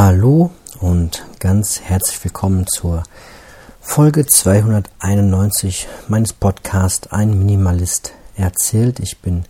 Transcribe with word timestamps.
Hallo 0.00 0.52
und 0.78 1.26
ganz 1.40 1.80
herzlich 1.80 2.22
willkommen 2.22 2.68
zur 2.68 3.02
Folge 3.80 4.26
291 4.26 5.88
meines 6.06 6.32
Podcasts 6.32 7.10
Ein 7.10 7.36
Minimalist 7.36 8.12
erzählt. 8.36 9.00
Ich 9.00 9.18
bin 9.18 9.44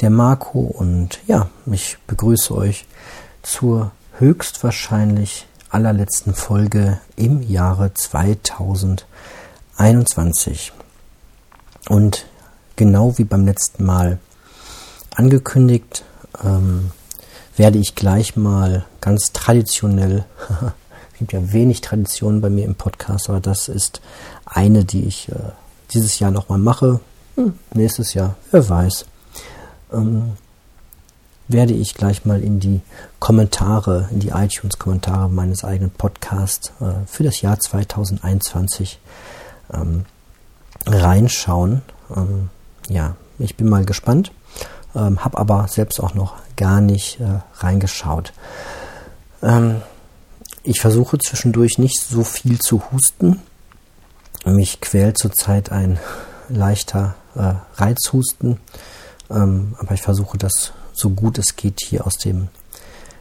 der 0.00 0.10
Marco 0.10 0.58
und 0.58 1.20
ja, 1.28 1.50
ich 1.66 1.98
begrüße 2.08 2.52
euch 2.52 2.84
zur 3.42 3.92
höchstwahrscheinlich 4.18 5.46
allerletzten 5.70 6.34
Folge 6.34 6.98
im 7.14 7.40
Jahre 7.40 7.94
2021. 7.94 10.72
Und 11.88 12.26
genau 12.74 13.18
wie 13.18 13.24
beim 13.24 13.46
letzten 13.46 13.84
Mal 13.84 14.18
angekündigt, 15.14 16.04
ähm, 16.42 16.90
werde 17.56 17.78
ich 17.78 17.94
gleich 17.94 18.36
mal 18.36 18.84
ganz 19.00 19.32
traditionell, 19.32 20.24
es 21.12 21.18
gibt 21.18 21.32
ja 21.32 21.52
wenig 21.52 21.80
Traditionen 21.80 22.40
bei 22.40 22.50
mir 22.50 22.64
im 22.64 22.74
Podcast, 22.74 23.28
aber 23.28 23.40
das 23.40 23.68
ist 23.68 24.00
eine, 24.44 24.84
die 24.84 25.04
ich 25.04 25.28
äh, 25.28 25.34
dieses 25.92 26.18
Jahr 26.18 26.30
nochmal 26.30 26.58
mache. 26.58 27.00
Hm, 27.36 27.54
nächstes 27.74 28.14
Jahr, 28.14 28.36
wer 28.50 28.68
weiß. 28.68 29.06
Ähm, 29.92 30.32
werde 31.48 31.74
ich 31.74 31.94
gleich 31.94 32.24
mal 32.24 32.40
in 32.42 32.60
die 32.60 32.80
Kommentare, 33.18 34.08
in 34.10 34.20
die 34.20 34.30
iTunes-Kommentare 34.30 35.28
meines 35.28 35.64
eigenen 35.64 35.90
Podcasts 35.90 36.72
äh, 36.80 37.06
für 37.06 37.24
das 37.24 37.42
Jahr 37.42 37.58
2021 37.58 38.98
ähm, 39.74 40.06
reinschauen. 40.86 41.82
Ähm, 42.14 42.48
ja, 42.88 43.16
ich 43.38 43.56
bin 43.56 43.68
mal 43.68 43.84
gespannt 43.84 44.32
ähm, 44.94 45.24
habe 45.24 45.38
aber 45.38 45.66
selbst 45.68 46.00
auch 46.00 46.14
noch 46.14 46.34
gar 46.56 46.80
nicht 46.80 47.20
äh, 47.20 47.40
reingeschaut. 47.58 48.32
Ähm, 49.42 49.82
ich 50.62 50.80
versuche 50.80 51.18
zwischendurch 51.18 51.78
nicht 51.78 52.00
so 52.00 52.24
viel 52.24 52.58
zu 52.60 52.82
husten. 52.92 53.40
Mich 54.44 54.80
quält 54.80 55.18
zurzeit 55.18 55.72
ein 55.72 55.98
leichter 56.48 57.14
äh, 57.34 57.54
Reizhusten, 57.76 58.60
ähm, 59.30 59.76
aber 59.78 59.92
ich 59.94 60.02
versuche 60.02 60.38
das 60.38 60.72
so 60.92 61.10
gut 61.10 61.38
es 61.38 61.56
geht 61.56 61.80
hier 61.80 62.06
aus 62.06 62.14
dem 62.14 62.48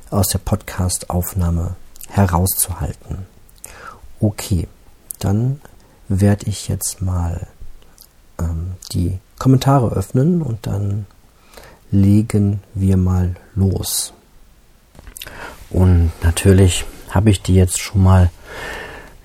aus 0.09 0.27
der 0.27 0.39
Podcast-Aufnahme 0.39 1.75
herauszuhalten. 2.09 3.25
Okay, 4.19 4.67
dann 5.19 5.61
werde 6.09 6.47
ich 6.47 6.67
jetzt 6.67 7.01
mal 7.01 7.47
ähm, 8.37 8.73
die 8.91 9.19
Kommentare 9.39 9.93
öffnen 9.93 10.41
und 10.41 10.67
dann 10.67 11.05
legen 11.91 12.61
wir 12.73 12.97
mal 12.97 13.35
los. 13.55 14.13
Und 15.69 16.11
natürlich 16.23 16.85
habe 17.09 17.29
ich 17.29 17.41
die 17.41 17.55
jetzt 17.55 17.79
schon 17.79 18.03
mal 18.03 18.29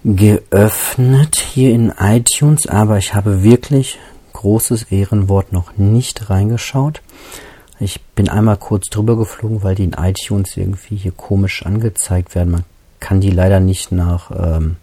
geöffnet 0.05 1.37
hier 1.37 1.73
in 1.73 1.93
iTunes, 1.99 2.67
aber 2.67 2.99
ich 2.99 3.15
habe 3.15 3.43
wirklich 3.43 3.99
großes 4.33 4.85
Ehrenwort 4.85 5.53
noch 5.53 5.77
nicht 5.77 6.31
reingeschaut. 6.31 7.03
Ich 7.81 8.01
bin 8.01 8.29
einmal 8.29 8.57
kurz 8.57 8.89
drüber 8.89 9.17
geflogen, 9.17 9.63
weil 9.63 9.75
die 9.75 9.85
in 9.85 9.93
iTunes 9.93 10.57
irgendwie 10.57 10.97
hier 10.97 11.13
komisch 11.13 11.65
angezeigt 11.65 12.35
werden. 12.35 12.53
Man 12.53 12.65
kann 13.01 13.21
die 13.21 13.31
leider 13.31 13.61
nicht 13.61 13.93
nach, 13.93 14.31
ähm, 14.31 14.77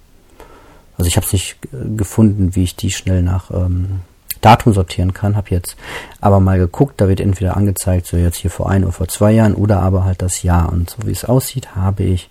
also 0.97 1.07
ich 1.07 1.15
habe 1.15 1.25
es 1.25 1.33
nicht 1.33 1.57
gefunden, 1.95 2.55
wie 2.55 2.63
ich 2.63 2.75
die 2.75 2.91
schnell 2.91 3.23
nach 3.23 3.51
ähm, 3.51 4.01
Datum 4.43 4.73
sortieren 4.73 5.13
kann. 5.13 5.35
Habe 5.35 5.49
jetzt 5.51 5.75
aber 6.21 6.39
mal 6.39 6.57
geguckt, 6.57 7.01
da 7.01 7.07
wird 7.07 7.19
entweder 7.19 7.57
angezeigt, 7.57 8.07
so 8.07 8.17
jetzt 8.17 8.37
hier 8.37 8.51
vor 8.51 8.69
ein 8.69 8.83
oder 8.83 8.93
vor 8.93 9.07
zwei 9.07 9.31
Jahren 9.31 9.55
oder 9.55 9.81
aber 9.81 10.03
halt 10.05 10.21
das 10.21 10.43
Jahr. 10.43 10.71
Und 10.71 10.89
so 10.89 11.05
wie 11.05 11.11
es 11.11 11.25
aussieht, 11.25 11.75
habe 11.75 12.03
ich 12.03 12.29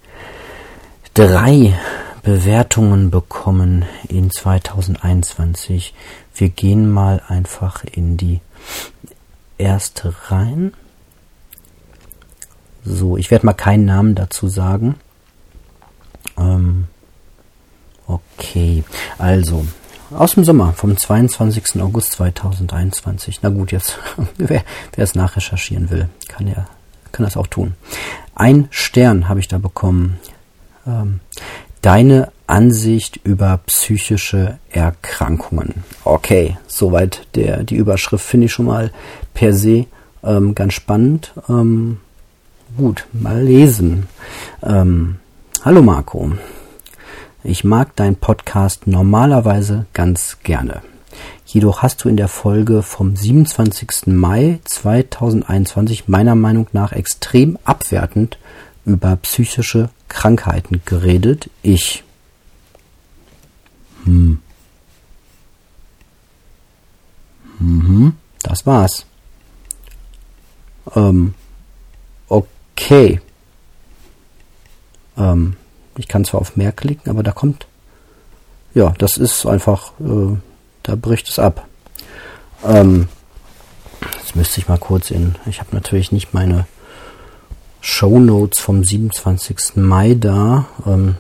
drei 1.15 1.75
Bewertungen 2.23 3.11
bekommen 3.11 3.85
in 4.09 4.31
2021. 4.31 5.95
Wir 6.35 6.49
gehen 6.49 6.91
mal 6.91 7.21
einfach 7.27 7.85
in 7.85 8.17
die 8.17 8.41
erste 9.59 10.15
rein. 10.29 10.73
So, 12.85 13.17
ich 13.17 13.31
werde 13.31 13.47
mal 13.47 13.53
keinen 13.53 13.85
Namen 13.85 14.15
dazu 14.15 14.49
sagen. 14.49 14.97
Ähm, 16.37 16.87
okay, 18.07 18.85
also 19.19 19.67
aus 20.17 20.35
dem 20.35 20.45
Sommer, 20.45 20.73
vom 20.73 20.97
22. 20.97 21.81
August 21.81 22.13
2021. 22.13 23.41
Na 23.43 23.49
gut, 23.49 23.73
jetzt, 23.73 23.99
wer, 24.39 24.63
wer 24.95 25.05
es 25.05 25.15
nachrecherchieren 25.15 25.91
will, 25.91 26.09
kann 26.29 26.47
ja, 26.47 26.67
kann 27.13 27.25
das 27.25 27.37
auch 27.37 27.47
tun. 27.47 27.75
Ein 28.35 28.69
Stern 28.71 29.29
habe 29.29 29.41
ich 29.41 29.49
da 29.49 29.59
bekommen. 29.59 30.19
Ähm, 30.87 31.21
deine 31.81 32.33
Ansicht 32.47 33.21
über 33.25 33.61
psychische 33.67 34.59
Erkrankungen. 34.71 35.85
Okay, 36.05 36.57
soweit 36.67 37.27
der, 37.35 37.65
die 37.65 37.77
Überschrift 37.77 38.25
finde 38.25 38.47
ich 38.47 38.53
schon 38.53 38.67
mal 38.67 38.91
per 39.35 39.53
se 39.53 39.87
ähm, 40.23 40.55
ganz 40.55 40.75
spannend. 40.75 41.33
Ähm, 41.49 41.99
gut, 42.77 43.07
mal 43.13 43.43
lesen. 43.43 44.09
Ähm, 44.63 45.17
hallo 45.65 45.83
Marco. 45.83 46.33
Ich 47.45 47.65
mag 47.65 47.97
deinen 47.97 48.15
Podcast 48.15 48.87
normalerweise 48.87 49.87
ganz 49.95 50.39
gerne. 50.45 50.81
Jedoch 51.45 51.83
hast 51.83 52.05
du 52.05 52.09
in 52.09 52.17
der 52.17 52.29
Folge 52.29 52.83
vom 52.85 53.17
27. 53.17 54.07
Mai 54.07 54.61
2021 54.65 56.07
meiner 56.07 56.37
Meinung 56.37 56.69
nach 56.73 56.93
extrem 56.93 57.59
abwertend 57.65 58.39
über 58.85 59.17
psychische 59.17 59.91
Krankheiten 60.09 60.83
geredet. 60.85 61.51
Ich. 61.63 62.05
Hm. 64.05 64.39
Mhm, 67.59 68.15
das 68.45 68.67
war's. 68.67 69.05
Ähm, 70.95 71.35
okay. 72.29 73.21
Ähm, 75.17 75.57
ich 75.97 76.09
kann 76.09 76.25
zwar 76.25 76.41
auf 76.41 76.57
mehr 76.57 76.73
klicken, 76.73 77.11
aber 77.11 77.23
da 77.23 77.33
kommt, 77.33 77.67
ja, 78.75 78.95
das 78.99 79.17
ist 79.17 79.47
einfach, 79.47 79.93
äh, 80.01 80.37
da 80.83 80.95
bricht 80.97 81.29
es 81.29 81.39
ab. 81.39 81.67
Ähm, 82.65 83.09
jetzt 84.19 84.37
müsste 84.37 84.61
ich 84.61 84.69
mal 84.69 84.79
kurz 84.79 85.11
in, 85.11 85.35
ich 85.47 85.61
habe 85.61 85.71
natürlich 85.73 86.13
nicht 86.13 86.33
meine 86.33 86.67
Show 87.81 88.19
Notes 88.19 88.61
vom 88.61 88.85
27. 88.85 89.77
Mai 89.77 90.15
da, 90.15 90.67
ähm, 90.87 91.17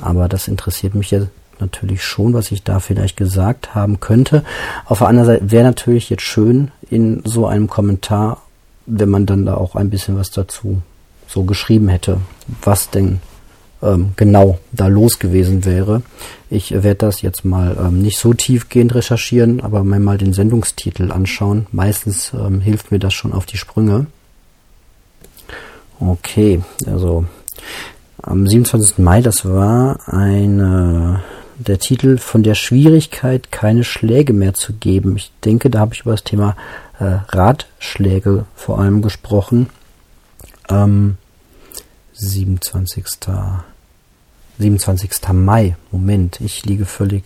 aber 0.00 0.28
das 0.28 0.48
interessiert 0.48 0.94
mich 0.94 1.10
ja 1.10 1.26
natürlich 1.58 2.04
schon, 2.04 2.34
was 2.34 2.50
ich 2.52 2.62
da 2.62 2.80
vielleicht 2.80 3.16
gesagt 3.16 3.74
haben 3.74 4.00
könnte. 4.00 4.44
Auf 4.84 4.98
der 4.98 5.08
anderen 5.08 5.26
Seite 5.26 5.50
wäre 5.50 5.64
natürlich 5.64 6.10
jetzt 6.10 6.22
schön 6.22 6.70
in 6.90 7.22
so 7.24 7.46
einem 7.46 7.68
Kommentar, 7.68 8.42
wenn 8.86 9.08
man 9.08 9.26
dann 9.26 9.46
da 9.46 9.54
auch 9.54 9.76
ein 9.76 9.90
bisschen 9.90 10.16
was 10.16 10.30
dazu 10.30 10.82
so 11.26 11.44
geschrieben 11.44 11.88
hätte, 11.88 12.20
was 12.62 12.90
denn 12.90 13.20
ähm, 13.82 14.12
genau 14.16 14.58
da 14.72 14.86
los 14.86 15.18
gewesen 15.18 15.64
wäre. 15.64 16.02
Ich 16.50 16.72
werde 16.72 16.96
das 16.96 17.22
jetzt 17.22 17.44
mal 17.44 17.76
ähm, 17.78 18.02
nicht 18.02 18.18
so 18.18 18.32
tiefgehend 18.32 18.94
recherchieren, 18.94 19.60
aber 19.60 19.84
mir 19.84 20.00
mal 20.00 20.18
den 20.18 20.32
Sendungstitel 20.32 21.10
anschauen. 21.10 21.66
Meistens 21.72 22.32
ähm, 22.34 22.60
hilft 22.60 22.92
mir 22.92 22.98
das 22.98 23.14
schon 23.14 23.32
auf 23.32 23.46
die 23.46 23.56
Sprünge. 23.56 24.06
Okay, 25.98 26.62
also 26.86 27.24
am 28.20 28.46
27. 28.46 28.98
Mai, 28.98 29.20
das 29.20 29.44
war 29.44 29.98
eine, 30.06 31.22
der 31.58 31.78
Titel 31.78 32.18
von 32.18 32.42
der 32.42 32.54
Schwierigkeit, 32.54 33.50
keine 33.50 33.84
Schläge 33.84 34.32
mehr 34.32 34.54
zu 34.54 34.72
geben. 34.74 35.16
Ich 35.16 35.32
denke, 35.44 35.70
da 35.70 35.80
habe 35.80 35.94
ich 35.94 36.02
über 36.02 36.12
das 36.12 36.24
Thema 36.24 36.56
äh, 36.98 37.18
Ratschläge 37.28 38.46
vor 38.54 38.78
allem 38.78 39.02
gesprochen. 39.02 39.68
Ähm, 40.68 41.16
27. 42.12 43.04
27. 44.58 45.32
Mai. 45.32 45.76
Moment, 45.90 46.40
ich 46.40 46.64
liege 46.64 46.84
völlig 46.84 47.24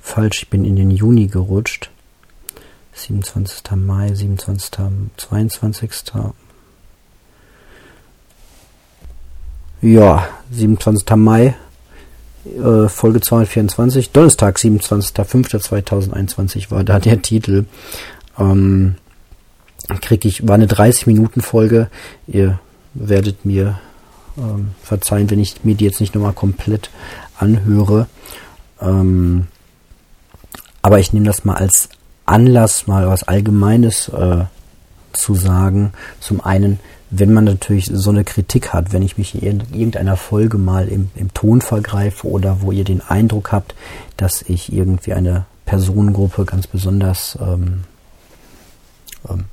falsch. 0.00 0.42
Ich 0.42 0.50
bin 0.50 0.64
in 0.64 0.76
den 0.76 0.90
Juni 0.90 1.26
gerutscht. 1.26 1.90
27. 2.94 3.76
Mai, 3.76 4.14
27. 4.14 4.70
22. 5.16 5.90
Ja, 9.82 10.28
27. 10.50 11.16
Mai, 11.16 11.54
äh, 12.46 12.88
Folge 12.88 13.20
224, 13.20 14.12
Donnerstag, 14.12 14.56
27.05.2021 14.56 16.70
war 16.70 16.84
da 16.84 16.98
der 16.98 17.20
Titel. 17.20 17.66
Ähm, 18.38 18.94
krieg 20.00 20.24
ich, 20.24 20.48
war 20.48 20.54
eine 20.54 20.66
30 20.66 21.06
Minuten 21.06 21.42
Folge. 21.42 21.90
Ihr 22.26 22.58
werdet 22.94 23.44
mir 23.44 23.78
ähm, 24.38 24.72
verzeihen, 24.82 25.30
wenn 25.30 25.40
ich 25.40 25.64
mir 25.64 25.74
die 25.74 25.84
jetzt 25.84 26.00
nicht 26.00 26.14
nochmal 26.14 26.32
komplett 26.32 26.90
anhöre. 27.38 28.06
Ähm, 28.80 29.46
aber 30.82 30.98
ich 30.98 31.12
nehme 31.12 31.26
das 31.26 31.44
mal 31.44 31.56
als 31.56 31.88
Anlass, 32.26 32.86
mal 32.86 33.06
was 33.06 33.22
Allgemeines 33.24 34.08
äh, 34.08 34.44
zu 35.12 35.34
sagen. 35.34 35.92
Zum 36.20 36.40
einen 36.40 36.78
wenn 37.16 37.32
man 37.32 37.44
natürlich 37.44 37.88
so 37.92 38.10
eine 38.10 38.24
Kritik 38.24 38.72
hat, 38.72 38.92
wenn 38.92 39.02
ich 39.02 39.18
mich 39.18 39.40
in 39.40 39.60
irgendeiner 39.72 40.16
Folge 40.16 40.58
mal 40.58 40.88
im, 40.88 41.10
im 41.14 41.32
Ton 41.32 41.60
vergreife 41.60 42.26
oder 42.26 42.60
wo 42.60 42.72
ihr 42.72 42.84
den 42.84 43.00
Eindruck 43.00 43.52
habt, 43.52 43.74
dass 44.16 44.42
ich 44.42 44.72
irgendwie 44.72 45.12
eine 45.12 45.46
Personengruppe 45.64 46.44
ganz 46.44 46.66
besonders 46.66 47.38
ähm, 47.40 47.84
ähm, 49.28 49.44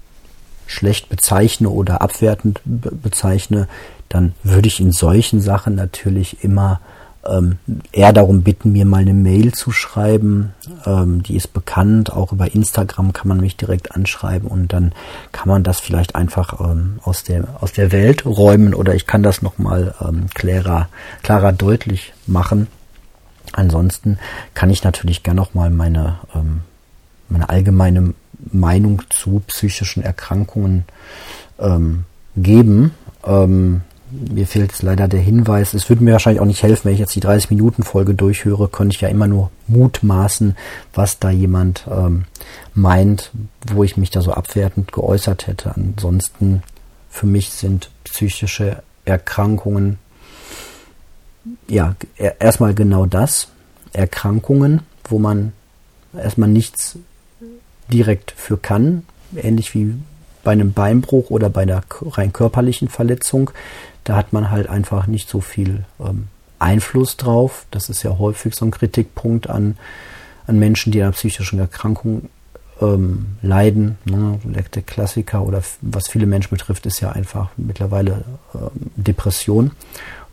schlecht 0.65 1.09
bezeichne 1.09 1.69
oder 1.69 2.01
abwertend 2.01 2.61
be 2.65 2.91
bezeichne, 2.91 3.67
dann 4.13 4.33
würde 4.43 4.67
ich 4.67 4.79
in 4.79 4.91
solchen 4.91 5.41
Sachen 5.41 5.75
natürlich 5.75 6.43
immer 6.43 6.79
ähm, 7.25 7.59
eher 7.91 8.13
darum 8.13 8.41
bitten, 8.41 8.71
mir 8.71 8.85
mal 8.85 9.01
eine 9.01 9.13
Mail 9.13 9.53
zu 9.53 9.71
schreiben. 9.71 10.53
Ähm, 10.85 11.21
die 11.23 11.35
ist 11.35 11.53
bekannt. 11.53 12.11
Auch 12.11 12.31
über 12.31 12.53
Instagram 12.53 13.13
kann 13.13 13.27
man 13.27 13.39
mich 13.39 13.57
direkt 13.57 13.93
anschreiben 13.93 14.47
und 14.47 14.73
dann 14.73 14.93
kann 15.31 15.47
man 15.47 15.63
das 15.63 15.79
vielleicht 15.79 16.15
einfach 16.15 16.59
ähm, 16.59 16.99
aus, 17.03 17.23
der, 17.23 17.43
aus 17.61 17.73
der 17.73 17.91
Welt 17.91 18.25
räumen 18.25 18.73
oder 18.73 18.95
ich 18.95 19.07
kann 19.07 19.23
das 19.23 19.41
nochmal 19.41 19.93
ähm, 20.01 20.27
klarer, 20.33 20.89
klarer 21.21 21.51
deutlich 21.51 22.13
machen. 22.25 22.67
Ansonsten 23.53 24.17
kann 24.53 24.69
ich 24.69 24.83
natürlich 24.83 25.23
gerne 25.23 25.41
nochmal 25.41 25.69
meine, 25.69 26.19
ähm, 26.33 26.61
meine 27.29 27.49
allgemeine 27.49 28.13
Meinung 28.51 29.03
zu 29.09 29.41
psychischen 29.47 30.01
Erkrankungen 30.03 30.85
ähm, 31.59 32.05
geben. 32.35 32.91
Ähm, 33.25 33.81
mir 34.11 34.47
fehlt 34.47 34.81
leider 34.81 35.07
der 35.07 35.19
Hinweis. 35.19 35.73
Es 35.73 35.89
würde 35.89 36.03
mir 36.03 36.13
wahrscheinlich 36.13 36.41
auch 36.41 36.45
nicht 36.45 36.63
helfen, 36.63 36.85
wenn 36.85 36.93
ich 36.93 36.99
jetzt 36.99 37.15
die 37.15 37.21
30-Minuten-Folge 37.21 38.13
durchhöre, 38.13 38.67
könnte 38.67 38.95
ich 38.95 39.01
ja 39.01 39.09
immer 39.09 39.27
nur 39.27 39.51
mutmaßen, 39.67 40.55
was 40.93 41.19
da 41.19 41.29
jemand 41.29 41.85
ähm, 41.89 42.25
meint, 42.73 43.31
wo 43.71 43.83
ich 43.83 43.97
mich 43.97 44.09
da 44.09 44.21
so 44.21 44.33
abwertend 44.33 44.91
geäußert 44.91 45.47
hätte. 45.47 45.73
Ansonsten 45.75 46.63
für 47.09 47.25
mich 47.25 47.51
sind 47.51 47.89
psychische 48.03 48.83
Erkrankungen 49.05 49.97
ja 51.67 51.95
erstmal 52.39 52.73
genau 52.73 53.05
das. 53.05 53.47
Erkrankungen, 53.93 54.81
wo 55.05 55.19
man 55.19 55.53
erstmal 56.13 56.49
nichts 56.49 56.97
direkt 57.91 58.31
für 58.31 58.57
kann, 58.57 59.03
ähnlich 59.35 59.73
wie 59.73 59.95
bei 60.43 60.51
einem 60.51 60.73
Beinbruch 60.73 61.29
oder 61.29 61.49
bei 61.49 61.63
einer 61.63 61.81
rein 62.01 62.33
körperlichen 62.33 62.87
Verletzung. 62.87 63.51
Da 64.03 64.15
hat 64.15 64.33
man 64.33 64.49
halt 64.49 64.67
einfach 64.67 65.07
nicht 65.07 65.29
so 65.29 65.41
viel 65.41 65.85
ähm, 65.99 66.27
Einfluss 66.59 67.17
drauf. 67.17 67.65
Das 67.71 67.89
ist 67.89 68.03
ja 68.03 68.17
häufig 68.17 68.55
so 68.55 68.65
ein 68.65 68.71
Kritikpunkt 68.71 69.49
an, 69.49 69.77
an 70.47 70.59
Menschen, 70.59 70.91
die 70.91 70.99
an 71.01 71.07
einer 71.07 71.13
psychischen 71.13 71.59
Erkrankung 71.59 72.29
ähm, 72.81 73.37
leiden. 73.41 73.97
Ne? 74.05 74.39
Der, 74.43 74.81
Klassiker 74.81 75.43
oder 75.43 75.61
was 75.81 76.07
viele 76.09 76.25
Menschen 76.25 76.49
betrifft, 76.49 76.85
ist 76.85 76.99
ja 76.99 77.11
einfach 77.11 77.49
mittlerweile 77.57 78.23
ähm, 78.53 78.69
Depression 78.95 79.71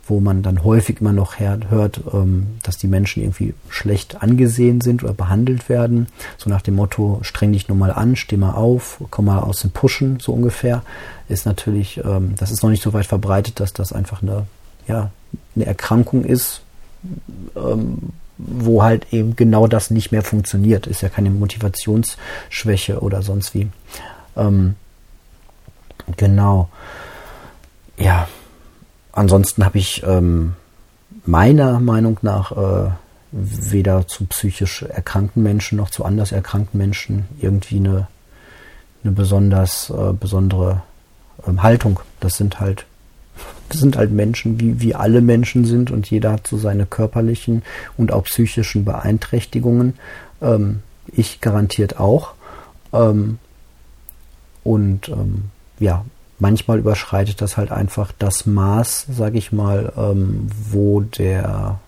wo 0.09 0.19
man 0.19 0.41
dann 0.41 0.63
häufig 0.63 1.01
immer 1.01 1.13
noch 1.13 1.39
hört, 1.39 2.01
ähm, 2.13 2.47
dass 2.63 2.77
die 2.77 2.87
Menschen 2.87 3.23
irgendwie 3.23 3.53
schlecht 3.69 4.21
angesehen 4.21 4.81
sind 4.81 5.03
oder 5.03 5.13
behandelt 5.13 5.69
werden. 5.69 6.07
So 6.37 6.49
nach 6.49 6.61
dem 6.61 6.75
Motto, 6.75 7.19
streng 7.21 7.53
dich 7.53 7.67
nur 7.67 7.77
mal 7.77 7.91
an, 7.91 8.15
steh 8.15 8.37
mal 8.37 8.53
auf, 8.53 9.01
komm 9.11 9.25
mal 9.25 9.39
aus 9.39 9.61
dem 9.61 9.71
Pushen, 9.71 10.19
so 10.19 10.33
ungefähr, 10.33 10.83
ist 11.27 11.45
natürlich, 11.45 12.01
ähm, 12.03 12.33
das 12.37 12.51
ist 12.51 12.63
noch 12.63 12.69
nicht 12.69 12.83
so 12.83 12.93
weit 12.93 13.05
verbreitet, 13.05 13.59
dass 13.59 13.73
das 13.73 13.93
einfach 13.93 14.21
eine, 14.21 14.47
ja, 14.87 15.11
eine 15.55 15.65
Erkrankung 15.65 16.25
ist, 16.25 16.61
ähm, 17.55 18.09
wo 18.37 18.83
halt 18.83 19.13
eben 19.13 19.35
genau 19.35 19.67
das 19.67 19.91
nicht 19.91 20.11
mehr 20.11 20.23
funktioniert. 20.23 20.87
Ist 20.87 21.01
ja 21.01 21.09
keine 21.09 21.29
Motivationsschwäche 21.29 23.01
oder 23.01 23.21
sonst 23.21 23.53
wie. 23.53 23.67
genau. 26.15 26.69
Ja, 27.97 28.29
ansonsten 29.11 29.65
habe 29.65 29.77
ich 29.77 30.03
ähm, 30.05 30.53
meiner 31.25 31.79
Meinung 31.79 32.17
nach 32.21 32.51
äh, 32.51 32.91
weder 33.31 34.07
zu 34.07 34.25
psychisch 34.25 34.83
erkrankten 34.83 35.43
Menschen 35.43 35.77
noch 35.77 35.89
zu 35.89 36.03
anders 36.03 36.31
erkrankten 36.31 36.77
Menschen 36.77 37.25
irgendwie 37.39 37.77
eine, 37.77 38.07
eine 39.03 39.13
besonders 39.13 39.89
äh, 39.89 40.13
besondere 40.13 40.81
ähm, 41.47 41.61
Haltung. 41.61 41.99
Das 42.19 42.37
sind 42.37 42.59
halt 42.59 42.85
das 43.69 43.79
sind 43.79 43.97
halt 43.97 44.11
Menschen, 44.11 44.59
wie, 44.59 44.81
wie 44.81 44.95
alle 44.95 45.21
Menschen 45.21 45.63
sind 45.63 45.91
und 45.91 46.09
jeder 46.09 46.33
hat 46.33 46.47
so 46.47 46.57
seine 46.57 46.85
körperlichen 46.85 47.61
und 47.97 48.11
auch 48.11 48.23
psychischen 48.23 48.83
Beeinträchtigungen. 48.83 49.93
Ähm, 50.41 50.79
ich 51.07 51.39
garantiert 51.39 51.99
auch. 51.99 52.33
Ähm, 52.91 53.37
und 54.63 55.09
ähm, 55.09 55.45
ja, 55.79 56.03
manchmal 56.39 56.79
überschreitet 56.79 57.41
das 57.41 57.57
halt 57.57 57.71
einfach 57.71 58.11
das 58.17 58.45
Maß, 58.45 59.07
sage 59.11 59.37
ich 59.37 59.51
mal, 59.51 59.93
ähm, 59.97 60.47
wo 60.71 61.01
der 61.01 61.79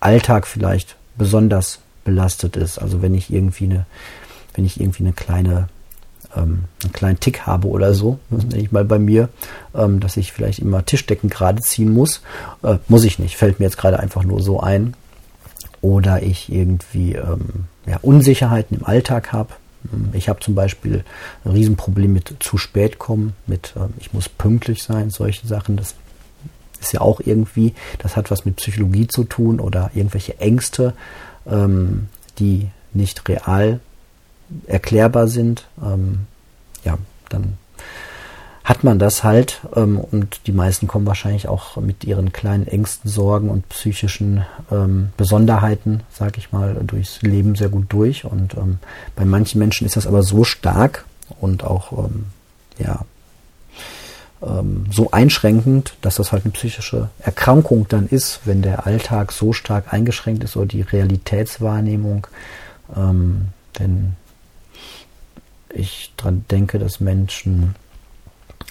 Alltag 0.00 0.46
vielleicht 0.46 0.96
besonders 1.16 1.80
belastet 2.04 2.56
ist. 2.56 2.78
Also 2.78 3.02
wenn 3.02 3.14
ich 3.14 3.32
irgendwie 3.32 3.64
eine, 3.64 3.86
wenn 4.54 4.64
ich 4.64 4.80
irgendwie 4.80 5.02
eine 5.02 5.12
kleine 5.12 5.68
ähm, 6.36 6.64
einen 6.82 6.92
kleinen 6.92 7.20
Tick 7.20 7.46
habe 7.46 7.68
oder 7.68 7.94
so, 7.94 8.18
nenne 8.30 8.58
ich 8.58 8.72
mal 8.72 8.84
bei 8.84 8.98
mir, 8.98 9.28
ähm, 9.74 10.00
dass 10.00 10.16
ich 10.16 10.32
vielleicht 10.32 10.58
immer 10.58 10.84
Tischdecken 10.84 11.30
gerade 11.30 11.60
ziehen 11.62 11.92
muss. 11.92 12.22
Äh, 12.62 12.78
muss 12.88 13.04
ich 13.04 13.18
nicht, 13.18 13.36
fällt 13.36 13.58
mir 13.58 13.66
jetzt 13.66 13.78
gerade 13.78 14.00
einfach 14.00 14.24
nur 14.24 14.42
so 14.42 14.60
ein. 14.60 14.94
Oder 15.80 16.22
ich 16.22 16.52
irgendwie 16.52 17.14
ähm, 17.14 17.66
ja, 17.86 17.98
Unsicherheiten 18.02 18.78
im 18.78 18.86
Alltag 18.86 19.32
habe, 19.32 19.50
ich 20.12 20.28
habe 20.28 20.40
zum 20.40 20.54
Beispiel 20.54 21.04
ein 21.44 21.52
Riesenproblem 21.52 22.12
mit 22.12 22.36
zu 22.40 22.58
spät 22.58 22.98
kommen, 22.98 23.34
mit 23.46 23.74
äh, 23.76 23.88
ich 24.00 24.12
muss 24.12 24.28
pünktlich 24.28 24.82
sein, 24.82 25.10
solche 25.10 25.46
Sachen. 25.46 25.76
Das 25.76 25.94
ist 26.80 26.92
ja 26.92 27.00
auch 27.00 27.20
irgendwie, 27.20 27.74
das 27.98 28.16
hat 28.16 28.30
was 28.30 28.44
mit 28.44 28.56
Psychologie 28.56 29.06
zu 29.06 29.24
tun 29.24 29.60
oder 29.60 29.90
irgendwelche 29.94 30.38
Ängste, 30.40 30.94
ähm, 31.46 32.08
die 32.38 32.68
nicht 32.92 33.28
real 33.28 33.80
erklärbar 34.66 35.28
sind. 35.28 35.66
Ähm, 35.82 36.20
ja, 36.84 36.98
dann 37.28 37.58
hat 38.68 38.84
man 38.84 38.98
das 38.98 39.24
halt 39.24 39.62
ähm, 39.74 39.98
und 39.98 40.40
die 40.46 40.52
meisten 40.52 40.88
kommen 40.88 41.06
wahrscheinlich 41.06 41.48
auch 41.48 41.78
mit 41.78 42.04
ihren 42.04 42.32
kleinen 42.32 42.66
Ängsten, 42.66 43.10
Sorgen 43.10 43.48
und 43.48 43.66
psychischen 43.70 44.44
ähm, 44.70 45.08
Besonderheiten, 45.16 46.02
sag 46.10 46.36
ich 46.36 46.52
mal, 46.52 46.74
durchs 46.86 47.22
Leben 47.22 47.54
sehr 47.54 47.70
gut 47.70 47.86
durch. 47.88 48.26
Und 48.26 48.58
ähm, 48.58 48.78
bei 49.16 49.24
manchen 49.24 49.58
Menschen 49.58 49.86
ist 49.86 49.96
das 49.96 50.06
aber 50.06 50.22
so 50.22 50.44
stark 50.44 51.06
und 51.40 51.64
auch 51.64 51.92
ähm, 51.92 52.26
ja 52.78 53.06
ähm, 54.42 54.84
so 54.90 55.12
einschränkend, 55.12 55.94
dass 56.02 56.16
das 56.16 56.32
halt 56.32 56.44
eine 56.44 56.52
psychische 56.52 57.08
Erkrankung 57.20 57.86
dann 57.88 58.06
ist, 58.06 58.40
wenn 58.44 58.60
der 58.60 58.86
Alltag 58.86 59.32
so 59.32 59.54
stark 59.54 59.94
eingeschränkt 59.94 60.44
ist 60.44 60.58
oder 60.58 60.66
die 60.66 60.82
Realitätswahrnehmung. 60.82 62.26
Ähm, 62.94 63.48
denn 63.78 64.16
ich 65.70 66.12
dran 66.18 66.44
denke, 66.50 66.78
dass 66.78 67.00
Menschen 67.00 67.74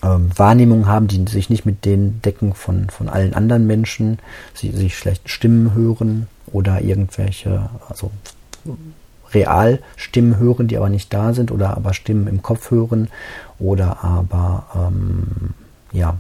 ähm, 0.04 0.30
Wahrnehmungen 0.36 0.88
haben, 0.88 1.08
die 1.08 1.26
sich 1.30 1.50
nicht 1.50 1.66
mit 1.66 1.86
denen 1.86 2.22
decken 2.22 2.54
von, 2.54 2.90
von 2.90 3.10
allen 3.10 3.34
anderen 3.34 3.68
Menschen, 3.68 4.20
sie 4.54 4.72
sich 4.72 4.98
schlecht 4.98 5.30
Stimmen 5.30 5.74
hören 5.74 6.28
oder 6.52 6.82
irgendwelche, 6.82 7.70
also 7.90 8.12
real 9.34 9.80
Stimmen 9.96 10.38
hören, 10.38 10.68
die 10.68 10.78
aber 10.78 10.90
nicht 10.90 11.14
da 11.14 11.34
sind 11.34 11.52
oder 11.52 11.76
aber 11.76 11.94
Stimmen 11.94 12.28
im 12.28 12.42
Kopf 12.42 12.72
hören 12.72 13.10
oder 13.60 14.04
aber 14.04 14.68
ähm, 14.76 15.54
ja 15.92 16.18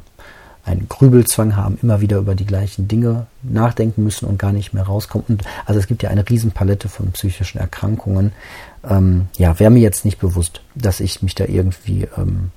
einen 0.67 0.89
Grübelzwang 0.89 1.55
haben, 1.55 1.79
immer 1.81 2.01
wieder 2.01 2.17
über 2.17 2.35
die 2.35 2.45
gleichen 2.45 2.89
Dinge 2.89 3.27
nachdenken 3.41 4.03
müssen 4.03 4.25
und 4.25 4.37
gar 4.37 4.51
nicht 4.51 4.73
mehr 4.73 4.83
rauskommen. 4.83 5.25
Und 5.29 5.43
also 5.65 5.79
es 5.79 5.87
gibt 5.87 6.03
ja 6.03 6.09
eine 6.09 6.29
Riesenpalette 6.29 6.89
von 6.89 7.13
psychischen 7.13 7.59
Erkrankungen. 7.59 8.33
Ähm, 8.83 9.27
ja, 9.37 9.57
wäre 9.59 9.71
mir 9.71 9.79
jetzt 9.79 10.03
nicht 10.03 10.19
bewusst, 10.19 10.61
dass 10.75 10.99
ich 10.99 11.21
mich 11.21 11.35
da 11.35 11.45
irgendwie 11.45 12.09
ähm, 12.17 12.51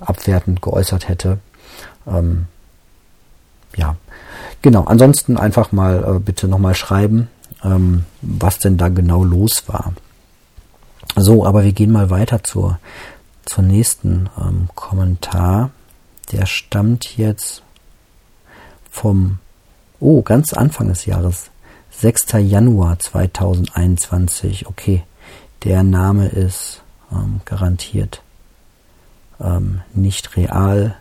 abwertend 0.00 0.62
geäußert 0.62 1.08
hätte. 1.08 1.38
Ähm, 2.06 2.46
ja, 3.76 3.96
genau. 4.62 4.84
Ansonsten 4.84 5.36
einfach 5.36 5.72
mal 5.72 6.16
äh, 6.16 6.18
bitte 6.18 6.48
nochmal 6.48 6.74
schreiben, 6.74 7.28
ähm, 7.62 8.04
was 8.22 8.58
denn 8.58 8.76
da 8.76 8.88
genau 8.88 9.24
los 9.24 9.64
war. 9.66 9.92
So, 11.16 11.44
aber 11.44 11.64
wir 11.64 11.72
gehen 11.72 11.92
mal 11.92 12.10
weiter 12.10 12.42
zur, 12.42 12.78
zur 13.44 13.64
nächsten 13.64 14.28
ähm, 14.40 14.68
Kommentar. 14.74 15.70
Der 16.32 16.46
stammt 16.46 17.16
jetzt 17.16 17.62
vom, 18.90 19.38
oh, 20.00 20.22
ganz 20.22 20.52
Anfang 20.52 20.88
des 20.88 21.06
Jahres, 21.06 21.50
6. 21.90 22.32
Januar 22.38 22.98
2021. 22.98 24.66
Okay, 24.66 25.04
der 25.64 25.82
Name 25.82 26.28
ist 26.28 26.82
ähm, 27.12 27.40
garantiert 27.44 28.22
ähm, 29.40 29.80
nicht 29.94 30.36
real. 30.36 30.96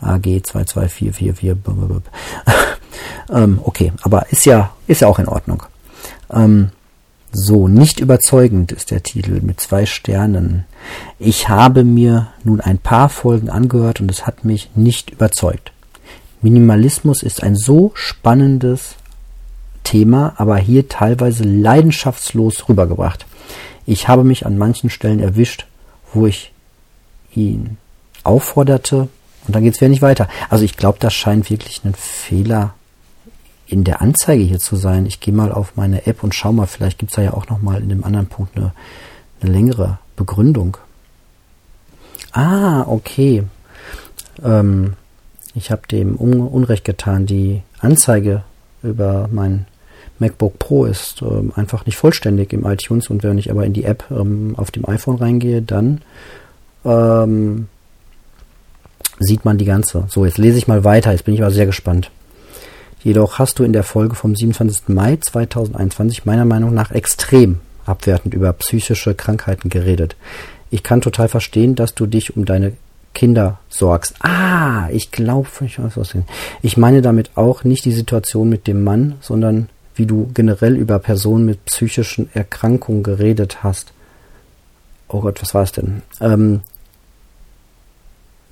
AG 0.00 0.22
22444. 0.22 2.12
ähm, 3.32 3.60
okay, 3.62 3.92
aber 4.02 4.30
ist 4.30 4.44
ja, 4.44 4.72
ist 4.86 5.00
ja 5.00 5.08
auch 5.08 5.18
in 5.18 5.28
Ordnung. 5.28 5.62
Ähm, 6.30 6.70
So, 7.32 7.68
nicht 7.68 8.00
überzeugend 8.00 8.72
ist 8.72 8.90
der 8.90 9.02
Titel 9.02 9.40
mit 9.42 9.60
zwei 9.60 9.84
Sternen. 9.84 10.64
Ich 11.18 11.48
habe 11.50 11.84
mir 11.84 12.28
nun 12.44 12.62
ein 12.62 12.78
paar 12.78 13.10
Folgen 13.10 13.50
angehört 13.50 14.00
und 14.00 14.10
es 14.10 14.26
hat 14.26 14.44
mich 14.44 14.70
nicht 14.74 15.10
überzeugt. 15.10 15.72
Minimalismus 16.40 17.22
ist 17.22 17.42
ein 17.42 17.54
so 17.54 17.92
spannendes 17.94 18.94
Thema, 19.84 20.32
aber 20.38 20.56
hier 20.56 20.88
teilweise 20.88 21.44
leidenschaftslos 21.44 22.68
rübergebracht. 22.68 23.26
Ich 23.84 24.08
habe 24.08 24.24
mich 24.24 24.46
an 24.46 24.56
manchen 24.56 24.88
Stellen 24.88 25.20
erwischt, 25.20 25.66
wo 26.14 26.26
ich 26.26 26.52
ihn 27.36 27.76
aufforderte 28.24 29.08
und 29.46 29.54
dann 29.54 29.62
geht 29.62 29.74
es 29.74 29.80
wieder 29.80 29.88
nicht 29.88 30.02
weiter. 30.02 30.28
Also 30.50 30.64
ich 30.64 30.76
glaube, 30.76 30.98
das 31.00 31.14
scheint 31.14 31.50
wirklich 31.50 31.84
ein 31.84 31.94
Fehler 31.94 32.74
in 33.66 33.84
der 33.84 34.00
Anzeige 34.00 34.42
hier 34.42 34.58
zu 34.58 34.76
sein. 34.76 35.06
Ich 35.06 35.20
gehe 35.20 35.34
mal 35.34 35.52
auf 35.52 35.76
meine 35.76 36.06
App 36.06 36.22
und 36.22 36.34
schau 36.34 36.52
mal, 36.52 36.66
vielleicht 36.66 36.98
gibt 36.98 37.12
es 37.12 37.16
da 37.16 37.22
ja 37.22 37.34
auch 37.34 37.48
nochmal 37.48 37.80
in 37.80 37.88
dem 37.88 38.04
anderen 38.04 38.26
Punkt 38.26 38.56
eine, 38.56 38.72
eine 39.40 39.52
längere 39.52 39.98
Begründung. 40.16 40.76
Ah, 42.32 42.82
okay. 42.82 43.44
Ähm, 44.42 44.94
ich 45.54 45.70
habe 45.70 45.86
dem 45.88 46.20
Un 46.20 46.40
Unrecht 46.40 46.84
getan. 46.84 47.26
Die 47.26 47.62
Anzeige 47.80 48.42
über 48.82 49.28
mein 49.32 49.66
MacBook 50.18 50.58
Pro 50.58 50.84
ist 50.84 51.22
ähm, 51.22 51.52
einfach 51.56 51.86
nicht 51.86 51.96
vollständig 51.96 52.52
im 52.52 52.64
iTunes 52.64 53.08
und 53.08 53.22
wenn 53.22 53.38
ich 53.38 53.50
aber 53.50 53.64
in 53.64 53.72
die 53.72 53.84
App 53.84 54.04
ähm, 54.10 54.54
auf 54.56 54.70
dem 54.70 54.88
iPhone 54.88 55.16
reingehe, 55.16 55.62
dann 55.62 56.00
ähm, 56.84 57.68
sieht 59.18 59.44
man 59.44 59.58
die 59.58 59.64
ganze. 59.64 60.04
So, 60.08 60.24
jetzt 60.24 60.38
lese 60.38 60.58
ich 60.58 60.68
mal 60.68 60.84
weiter. 60.84 61.12
Jetzt 61.12 61.24
bin 61.24 61.34
ich 61.34 61.42
aber 61.42 61.50
sehr 61.50 61.66
gespannt. 61.66 62.10
Jedoch 63.02 63.38
hast 63.38 63.58
du 63.58 63.64
in 63.64 63.72
der 63.72 63.84
Folge 63.84 64.14
vom 64.14 64.34
27. 64.34 64.88
Mai 64.88 65.16
2021 65.16 66.24
meiner 66.24 66.44
Meinung 66.44 66.74
nach 66.74 66.90
extrem 66.90 67.60
abwertend 67.84 68.34
über 68.34 68.52
psychische 68.54 69.14
Krankheiten 69.14 69.68
geredet. 69.68 70.16
Ich 70.70 70.82
kann 70.82 71.00
total 71.00 71.28
verstehen, 71.28 71.76
dass 71.76 71.94
du 71.94 72.06
dich 72.06 72.36
um 72.36 72.44
deine 72.44 72.72
Kinder 73.14 73.60
sorgst. 73.68 74.16
Ah, 74.20 74.88
ich 74.90 75.10
glaube, 75.10 75.48
ich 75.64 75.78
weiß 75.78 75.96
was. 75.96 76.14
Ich 76.62 76.76
meine 76.76 77.00
damit 77.00 77.30
auch 77.36 77.64
nicht 77.64 77.84
die 77.84 77.92
Situation 77.92 78.48
mit 78.48 78.66
dem 78.66 78.82
Mann, 78.84 79.14
sondern 79.20 79.68
wie 79.94 80.06
du 80.06 80.30
generell 80.34 80.76
über 80.76 80.98
Personen 80.98 81.46
mit 81.46 81.64
psychischen 81.64 82.28
Erkrankungen 82.34 83.02
geredet 83.02 83.62
hast. 83.62 83.92
Oh 85.08 85.20
Gott, 85.20 85.40
was 85.40 85.54
war 85.54 85.62
es 85.62 85.72
denn? 85.72 86.02
Ähm, 86.20 86.60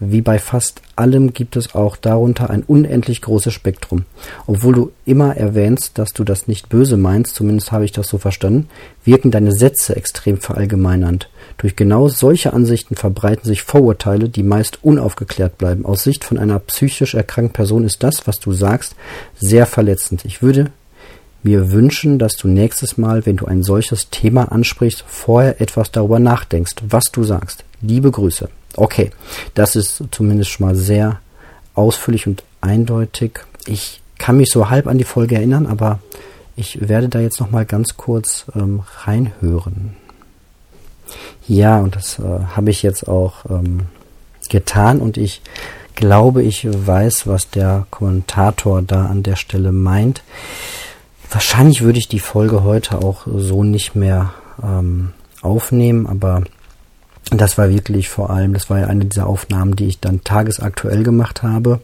wie 0.00 0.22
bei 0.22 0.38
fast 0.38 0.82
allem 0.96 1.32
gibt 1.32 1.56
es 1.56 1.74
auch 1.74 1.96
darunter 1.96 2.50
ein 2.50 2.62
unendlich 2.62 3.22
großes 3.22 3.52
Spektrum. 3.52 4.04
Obwohl 4.46 4.74
du 4.74 4.92
immer 5.04 5.36
erwähnst, 5.36 5.98
dass 5.98 6.12
du 6.12 6.24
das 6.24 6.48
nicht 6.48 6.68
böse 6.68 6.96
meinst, 6.96 7.34
zumindest 7.34 7.72
habe 7.72 7.84
ich 7.84 7.92
das 7.92 8.08
so 8.08 8.18
verstanden, 8.18 8.68
wirken 9.04 9.30
deine 9.30 9.52
Sätze 9.52 9.96
extrem 9.96 10.38
verallgemeinernd. 10.38 11.30
Durch 11.58 11.76
genau 11.76 12.08
solche 12.08 12.52
Ansichten 12.52 12.96
verbreiten 12.96 13.44
sich 13.44 13.62
Vorurteile, 13.62 14.28
die 14.28 14.42
meist 14.42 14.80
unaufgeklärt 14.82 15.58
bleiben. 15.58 15.86
Aus 15.86 16.02
Sicht 16.02 16.24
von 16.24 16.38
einer 16.38 16.58
psychisch 16.58 17.14
erkrankten 17.14 17.54
Person 17.54 17.84
ist 17.84 18.02
das, 18.02 18.26
was 18.26 18.40
du 18.40 18.52
sagst, 18.52 18.96
sehr 19.38 19.64
verletzend. 19.64 20.24
Ich 20.24 20.42
würde 20.42 20.72
mir 21.44 21.70
wünschen, 21.70 22.18
dass 22.18 22.36
du 22.36 22.48
nächstes 22.48 22.96
Mal, 22.98 23.26
wenn 23.26 23.36
du 23.36 23.46
ein 23.46 23.62
solches 23.62 24.10
Thema 24.10 24.50
ansprichst, 24.50 25.04
vorher 25.06 25.60
etwas 25.60 25.92
darüber 25.92 26.18
nachdenkst, 26.18 26.74
was 26.88 27.04
du 27.12 27.22
sagst. 27.22 27.64
Liebe 27.80 28.10
Grüße. 28.10 28.48
Okay, 28.76 29.10
das 29.54 29.76
ist 29.76 30.02
zumindest 30.10 30.50
schon 30.50 30.66
mal 30.66 30.74
sehr 30.74 31.20
ausführlich 31.74 32.26
und 32.26 32.42
eindeutig. 32.60 33.40
Ich 33.66 34.00
kann 34.18 34.38
mich 34.38 34.50
so 34.50 34.70
halb 34.70 34.86
an 34.86 34.98
die 34.98 35.04
Folge 35.04 35.36
erinnern, 35.36 35.66
aber 35.66 35.98
ich 36.56 36.88
werde 36.88 37.08
da 37.08 37.20
jetzt 37.20 37.40
noch 37.40 37.50
mal 37.50 37.66
ganz 37.66 37.96
kurz 37.96 38.46
ähm, 38.54 38.82
reinhören. 39.04 39.96
Ja, 41.46 41.80
und 41.80 41.94
das 41.94 42.18
äh, 42.18 42.22
habe 42.56 42.70
ich 42.70 42.82
jetzt 42.82 43.06
auch 43.06 43.44
ähm, 43.50 43.80
getan 44.48 45.00
und 45.00 45.18
ich 45.18 45.42
glaube, 45.94 46.42
ich 46.42 46.66
weiß, 46.66 47.26
was 47.26 47.50
der 47.50 47.86
Kommentator 47.90 48.82
da 48.82 49.06
an 49.06 49.22
der 49.22 49.36
Stelle 49.36 49.72
meint. 49.72 50.22
Wahrscheinlich 51.34 51.82
würde 51.82 51.98
ich 51.98 52.06
die 52.06 52.20
Folge 52.20 52.62
heute 52.62 52.98
auch 52.98 53.26
so 53.26 53.64
nicht 53.64 53.96
mehr 53.96 54.34
ähm, 54.62 55.10
aufnehmen, 55.42 56.06
aber 56.06 56.44
das 57.30 57.58
war 57.58 57.70
wirklich 57.70 58.08
vor 58.08 58.30
allem, 58.30 58.54
das 58.54 58.70
war 58.70 58.78
ja 58.78 58.86
eine 58.86 59.06
dieser 59.06 59.26
Aufnahmen, 59.26 59.74
die 59.74 59.86
ich 59.86 59.98
dann 59.98 60.22
tagesaktuell 60.22 61.02
gemacht 61.02 61.42
habe. 61.42 61.80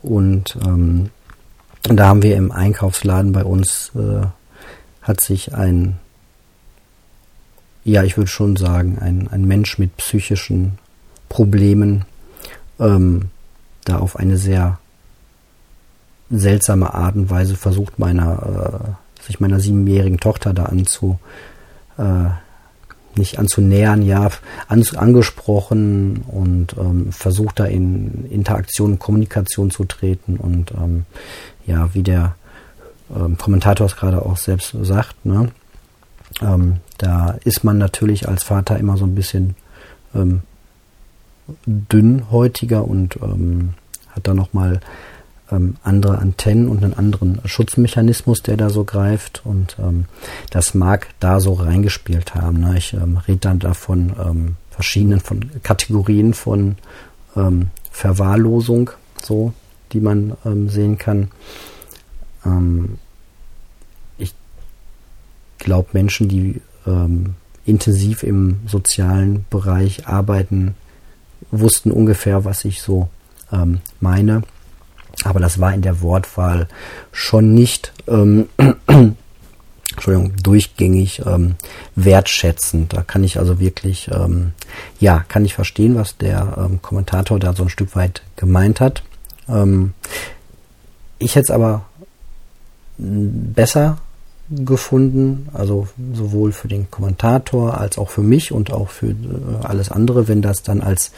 Und 0.00 0.56
ähm, 0.64 1.10
da 1.82 2.06
haben 2.06 2.22
wir 2.22 2.36
im 2.36 2.52
Einkaufsladen 2.52 3.32
bei 3.32 3.42
uns, 3.42 3.90
äh, 3.96 4.26
hat 5.02 5.20
sich 5.20 5.52
ein, 5.54 5.98
ja, 7.82 8.04
ich 8.04 8.16
würde 8.16 8.30
schon 8.30 8.54
sagen, 8.54 8.98
ein, 9.00 9.26
ein 9.26 9.44
Mensch 9.44 9.76
mit 9.76 9.96
psychischen 9.96 10.78
Problemen 11.28 12.04
ähm, 12.78 13.30
da 13.84 13.98
auf 13.98 14.14
eine 14.14 14.36
sehr 14.36 14.78
seltsame 16.30 16.94
Art 16.94 17.16
und 17.16 17.30
Weise 17.30 17.56
versucht, 17.56 17.98
meiner, 17.98 18.96
äh, 19.20 19.22
sich 19.22 19.40
meiner 19.40 19.60
siebenjährigen 19.60 20.18
Tochter 20.18 20.52
da 20.52 20.64
anzu, 20.66 21.18
äh, 21.98 22.30
nicht 23.16 23.38
anzunähern, 23.38 24.02
ja, 24.02 24.28
an, 24.68 24.84
angesprochen 24.96 26.24
und 26.26 26.74
ähm, 26.78 27.12
versucht 27.12 27.60
da 27.60 27.64
in 27.64 28.26
Interaktion 28.30 28.92
und 28.92 28.98
Kommunikation 28.98 29.70
zu 29.70 29.84
treten 29.84 30.36
und 30.36 30.72
ähm, 30.72 31.04
ja, 31.66 31.94
wie 31.94 32.02
der 32.02 32.34
ähm, 33.14 33.38
Kommentator 33.38 33.86
es 33.86 33.96
gerade 33.96 34.24
auch 34.24 34.36
selbst 34.36 34.74
sagt, 34.82 35.24
ne, 35.24 35.50
ähm, 36.40 36.78
da 36.98 37.36
ist 37.44 37.64
man 37.64 37.78
natürlich 37.78 38.28
als 38.28 38.42
Vater 38.42 38.78
immer 38.78 38.96
so 38.96 39.04
ein 39.04 39.14
bisschen 39.14 39.54
ähm, 40.14 40.42
dünnhäutiger 41.66 42.86
und 42.86 43.16
ähm, 43.22 43.74
hat 44.10 44.26
da 44.26 44.34
nochmal 44.34 44.80
ähm, 45.50 45.76
andere 45.82 46.18
Antennen 46.18 46.68
und 46.68 46.82
einen 46.82 46.94
anderen 46.94 47.40
Schutzmechanismus, 47.44 48.42
der 48.42 48.56
da 48.56 48.70
so 48.70 48.84
greift. 48.84 49.42
Und 49.44 49.76
ähm, 49.78 50.06
das 50.50 50.74
mag 50.74 51.08
da 51.20 51.40
so 51.40 51.54
reingespielt 51.54 52.34
haben. 52.34 52.60
Ne? 52.60 52.78
Ich 52.78 52.94
ähm, 52.94 53.18
rede 53.18 53.38
dann 53.38 53.58
davon 53.58 54.14
ähm, 54.18 54.56
verschiedenen 54.70 55.20
von 55.20 55.50
Kategorien 55.62 56.34
von 56.34 56.76
ähm, 57.36 57.70
Verwahrlosung, 57.90 58.90
so, 59.22 59.52
die 59.92 60.00
man 60.00 60.36
ähm, 60.44 60.68
sehen 60.68 60.98
kann. 60.98 61.30
Ähm, 62.44 62.98
ich 64.18 64.34
glaube, 65.58 65.90
Menschen, 65.92 66.28
die 66.28 66.60
ähm, 66.86 67.34
intensiv 67.66 68.22
im 68.22 68.60
sozialen 68.66 69.44
Bereich 69.48 70.06
arbeiten, 70.06 70.74
wussten 71.50 71.90
ungefähr, 71.90 72.44
was 72.44 72.64
ich 72.64 72.82
so 72.82 73.08
ähm, 73.52 73.80
meine. 74.00 74.42
Aber 75.22 75.40
das 75.40 75.60
war 75.60 75.72
in 75.72 75.82
der 75.82 76.00
Wortwahl 76.00 76.68
schon 77.12 77.54
nicht 77.54 77.92
ähm, 78.08 78.48
Entschuldigung, 79.94 80.32
durchgängig 80.42 81.22
ähm, 81.24 81.54
wertschätzend. 81.94 82.92
Da 82.92 83.02
kann 83.02 83.22
ich 83.22 83.38
also 83.38 83.60
wirklich, 83.60 84.10
ähm, 84.12 84.52
ja, 84.98 85.24
kann 85.28 85.44
ich 85.44 85.54
verstehen, 85.54 85.94
was 85.94 86.16
der 86.16 86.56
ähm, 86.58 86.82
Kommentator 86.82 87.38
da 87.38 87.52
so 87.52 87.62
ein 87.62 87.68
Stück 87.68 87.94
weit 87.94 88.22
gemeint 88.36 88.80
hat. 88.80 89.02
Ähm, 89.48 89.94
ich 91.18 91.36
hätte 91.36 91.44
es 91.44 91.50
aber 91.50 91.84
besser 92.98 93.98
gefunden, 94.50 95.48
also 95.52 95.88
sowohl 96.12 96.52
für 96.52 96.68
den 96.68 96.90
Kommentator 96.90 97.78
als 97.78 97.96
auch 97.96 98.10
für 98.10 98.22
mich 98.22 98.52
und 98.52 98.72
auch 98.72 98.90
für 98.90 99.10
äh, 99.10 99.14
alles 99.62 99.90
andere, 99.90 100.28
wenn 100.28 100.42
das 100.42 100.62
dann 100.62 100.80
als 100.80 101.12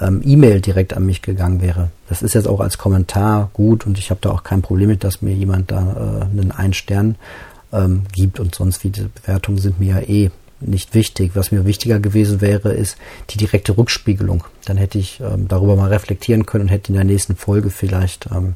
ähm, 0.00 0.22
E-Mail 0.24 0.60
direkt 0.60 0.96
an 0.96 1.06
mich 1.06 1.22
gegangen 1.22 1.60
wäre. 1.60 1.90
Das 2.08 2.22
ist 2.22 2.34
jetzt 2.34 2.48
auch 2.48 2.60
als 2.60 2.78
Kommentar 2.78 3.50
gut 3.52 3.86
und 3.86 3.98
ich 3.98 4.10
habe 4.10 4.20
da 4.22 4.30
auch 4.30 4.42
kein 4.42 4.62
Problem 4.62 4.88
mit, 4.88 5.04
dass 5.04 5.22
mir 5.22 5.34
jemand 5.34 5.70
da 5.70 5.78
äh, 5.78 6.38
einen 6.38 6.52
einen 6.52 6.72
Stern 6.72 7.16
ähm, 7.72 8.02
gibt 8.12 8.40
und 8.40 8.54
sonst 8.54 8.82
wie 8.84 8.90
diese 8.90 9.08
Bewertungen 9.08 9.58
sind 9.58 9.78
mir 9.78 9.94
ja 9.94 10.00
eh 10.00 10.30
nicht 10.60 10.94
wichtig. 10.94 11.32
Was 11.34 11.52
mir 11.52 11.64
wichtiger 11.64 12.00
gewesen 12.00 12.40
wäre, 12.40 12.72
ist 12.72 12.96
die 13.30 13.38
direkte 13.38 13.76
Rückspiegelung. 13.76 14.44
Dann 14.66 14.76
hätte 14.76 14.98
ich 14.98 15.20
ähm, 15.20 15.48
darüber 15.48 15.76
mal 15.76 15.88
reflektieren 15.88 16.46
können 16.46 16.64
und 16.64 16.68
hätte 16.68 16.88
in 16.88 16.96
der 16.96 17.04
nächsten 17.04 17.36
Folge 17.36 17.70
vielleicht 17.70 18.28
ähm, 18.34 18.54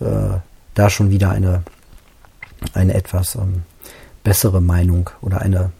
äh, 0.00 0.38
da 0.74 0.90
schon 0.90 1.10
wieder 1.10 1.30
eine, 1.30 1.62
eine 2.72 2.94
etwas 2.94 3.34
ähm, 3.34 3.62
bessere 4.24 4.60
Meinung 4.60 5.10
oder 5.20 5.40
eine 5.40 5.72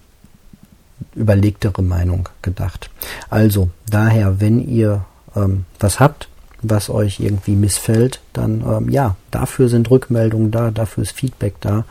überlegtere 1.15 1.83
Meinung 1.83 2.29
gedacht. 2.43 2.91
Also 3.31 3.71
daher, 3.89 4.41
wenn 4.41 4.67
ihr 4.67 5.05
ähm, 5.37 5.65
was 5.79 6.01
habt, 6.01 6.29
was 6.63 6.91
euch 6.91 7.21
irgendwie 7.21 7.57
missfällt, 7.57 8.21
dann 8.33 8.65
ähm, 8.67 8.89
ja, 8.89 9.17
dafür 9.31 9.69
sind 9.69 9.91
Rückmeldungen 9.91 10.51
da, 10.51 10.71
dafür 10.71 11.03
ist 11.03 11.13
Feedback 11.13 11.55
da 11.61 11.85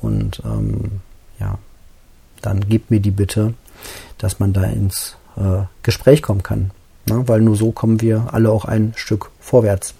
und 0.00 0.42
ähm, 0.44 1.00
ja, 1.38 1.58
dann 2.42 2.68
gebt 2.68 2.90
mir 2.90 3.00
die 3.00 3.10
Bitte, 3.10 3.54
dass 4.18 4.38
man 4.38 4.52
da 4.52 4.64
ins 4.64 5.16
äh, 5.36 5.62
Gespräch 5.82 6.22
kommen 6.22 6.42
kann, 6.42 6.70
ne? 7.06 7.26
weil 7.26 7.40
nur 7.40 7.56
so 7.56 7.72
kommen 7.72 8.00
wir 8.00 8.28
alle 8.32 8.50
auch 8.50 8.66
ein 8.66 8.92
Stück 8.96 9.30
vorwärts, 9.40 9.94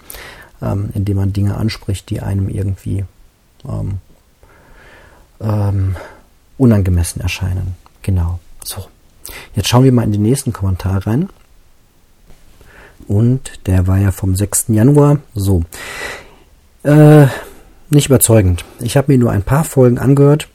ähm, 0.60 0.90
indem 0.94 1.16
man 1.16 1.32
Dinge 1.32 1.56
anspricht, 1.56 2.10
die 2.10 2.20
einem 2.20 2.48
irgendwie 2.48 3.04
ähm, 3.66 3.98
ähm, 5.40 5.96
unangemessen 6.58 7.22
erscheinen. 7.22 7.81
Genau. 8.02 8.40
So. 8.64 8.86
Jetzt 9.54 9.68
schauen 9.68 9.84
wir 9.84 9.92
mal 9.92 10.04
in 10.04 10.12
den 10.12 10.22
nächsten 10.22 10.52
Kommentar 10.52 11.06
rein. 11.06 11.28
Und 13.08 13.66
der 13.66 13.86
war 13.86 13.98
ja 13.98 14.12
vom 14.12 14.36
6. 14.36 14.66
Januar. 14.68 15.18
So. 15.34 15.62
Äh, 16.82 17.26
nicht 17.90 18.06
überzeugend. 18.06 18.64
Ich 18.80 18.96
habe 18.96 19.12
mir 19.12 19.18
nur 19.18 19.32
ein 19.32 19.42
paar 19.42 19.64
Folgen 19.64 19.98
angehört. 19.98 20.48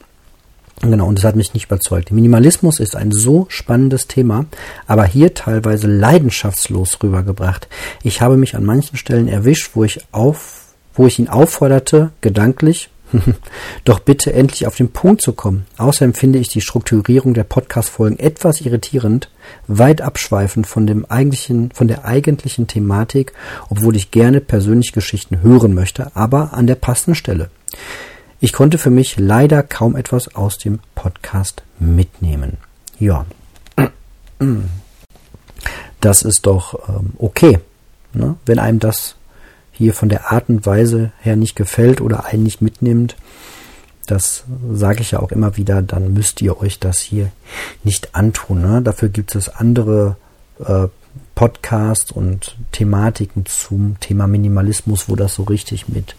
Genau, 0.80 1.06
und 1.06 1.18
es 1.18 1.24
hat 1.24 1.34
mich 1.34 1.54
nicht 1.54 1.66
überzeugt. 1.66 2.12
Minimalismus 2.12 2.78
ist 2.78 2.94
ein 2.94 3.10
so 3.10 3.46
spannendes 3.48 4.06
Thema, 4.06 4.46
aber 4.86 5.04
hier 5.04 5.34
teilweise 5.34 5.88
leidenschaftslos 5.88 6.98
rübergebracht. 7.02 7.68
Ich 8.04 8.20
habe 8.20 8.36
mich 8.36 8.54
an 8.54 8.64
manchen 8.64 8.96
Stellen 8.96 9.26
erwischt, 9.26 9.70
wo 9.74 9.82
ich 9.82 10.00
auf, 10.12 10.74
wo 10.94 11.06
ich 11.08 11.18
ihn 11.18 11.28
aufforderte, 11.28 12.12
gedanklich, 12.20 12.90
Doch 13.84 13.98
bitte 14.00 14.32
endlich 14.32 14.66
auf 14.66 14.76
den 14.76 14.90
Punkt 14.90 15.22
zu 15.22 15.32
kommen. 15.32 15.66
Außerdem 15.76 16.14
finde 16.14 16.38
ich 16.38 16.48
die 16.48 16.60
Strukturierung 16.60 17.34
der 17.34 17.44
Podcast-Folgen 17.44 18.18
etwas 18.18 18.60
irritierend, 18.60 19.30
weit 19.66 20.00
abschweifend 20.00 20.66
von 20.66 20.86
dem 20.86 21.04
eigentlichen, 21.06 21.70
von 21.72 21.88
der 21.88 22.04
eigentlichen 22.04 22.66
Thematik, 22.66 23.32
obwohl 23.68 23.96
ich 23.96 24.10
gerne 24.10 24.40
persönliche 24.40 24.92
Geschichten 24.92 25.42
hören 25.42 25.74
möchte, 25.74 26.14
aber 26.14 26.52
an 26.52 26.66
der 26.66 26.74
passenden 26.74 27.14
Stelle. 27.14 27.50
Ich 28.40 28.52
konnte 28.52 28.78
für 28.78 28.90
mich 28.90 29.18
leider 29.18 29.62
kaum 29.62 29.96
etwas 29.96 30.36
aus 30.36 30.58
dem 30.58 30.78
Podcast 30.94 31.62
mitnehmen. 31.78 32.58
Ja. 32.98 33.26
Das 36.00 36.22
ist 36.22 36.46
doch 36.46 36.88
ähm, 36.88 37.14
okay, 37.18 37.58
ne? 38.12 38.36
wenn 38.46 38.60
einem 38.60 38.78
das 38.78 39.16
hier 39.78 39.94
von 39.94 40.08
der 40.08 40.32
Art 40.32 40.48
und 40.48 40.66
Weise 40.66 41.12
her 41.20 41.36
nicht 41.36 41.54
gefällt 41.54 42.00
oder 42.00 42.26
einen 42.26 42.42
nicht 42.42 42.60
mitnimmt, 42.60 43.16
das 44.06 44.44
sage 44.72 45.02
ich 45.02 45.12
ja 45.12 45.20
auch 45.20 45.30
immer 45.30 45.56
wieder, 45.56 45.82
dann 45.82 46.14
müsst 46.14 46.40
ihr 46.42 46.60
euch 46.60 46.80
das 46.80 46.98
hier 46.98 47.30
nicht 47.84 48.14
antun. 48.14 48.62
Ne? 48.62 48.82
Dafür 48.82 49.08
gibt 49.08 49.34
es 49.34 49.48
andere 49.48 50.16
äh, 50.64 50.88
Podcasts 51.34 52.10
und 52.10 52.56
Thematiken 52.72 53.46
zum 53.46 54.00
Thema 54.00 54.26
Minimalismus, 54.26 55.08
wo 55.08 55.14
das 55.14 55.34
so 55.34 55.44
richtig 55.44 55.88
mit 55.88 56.16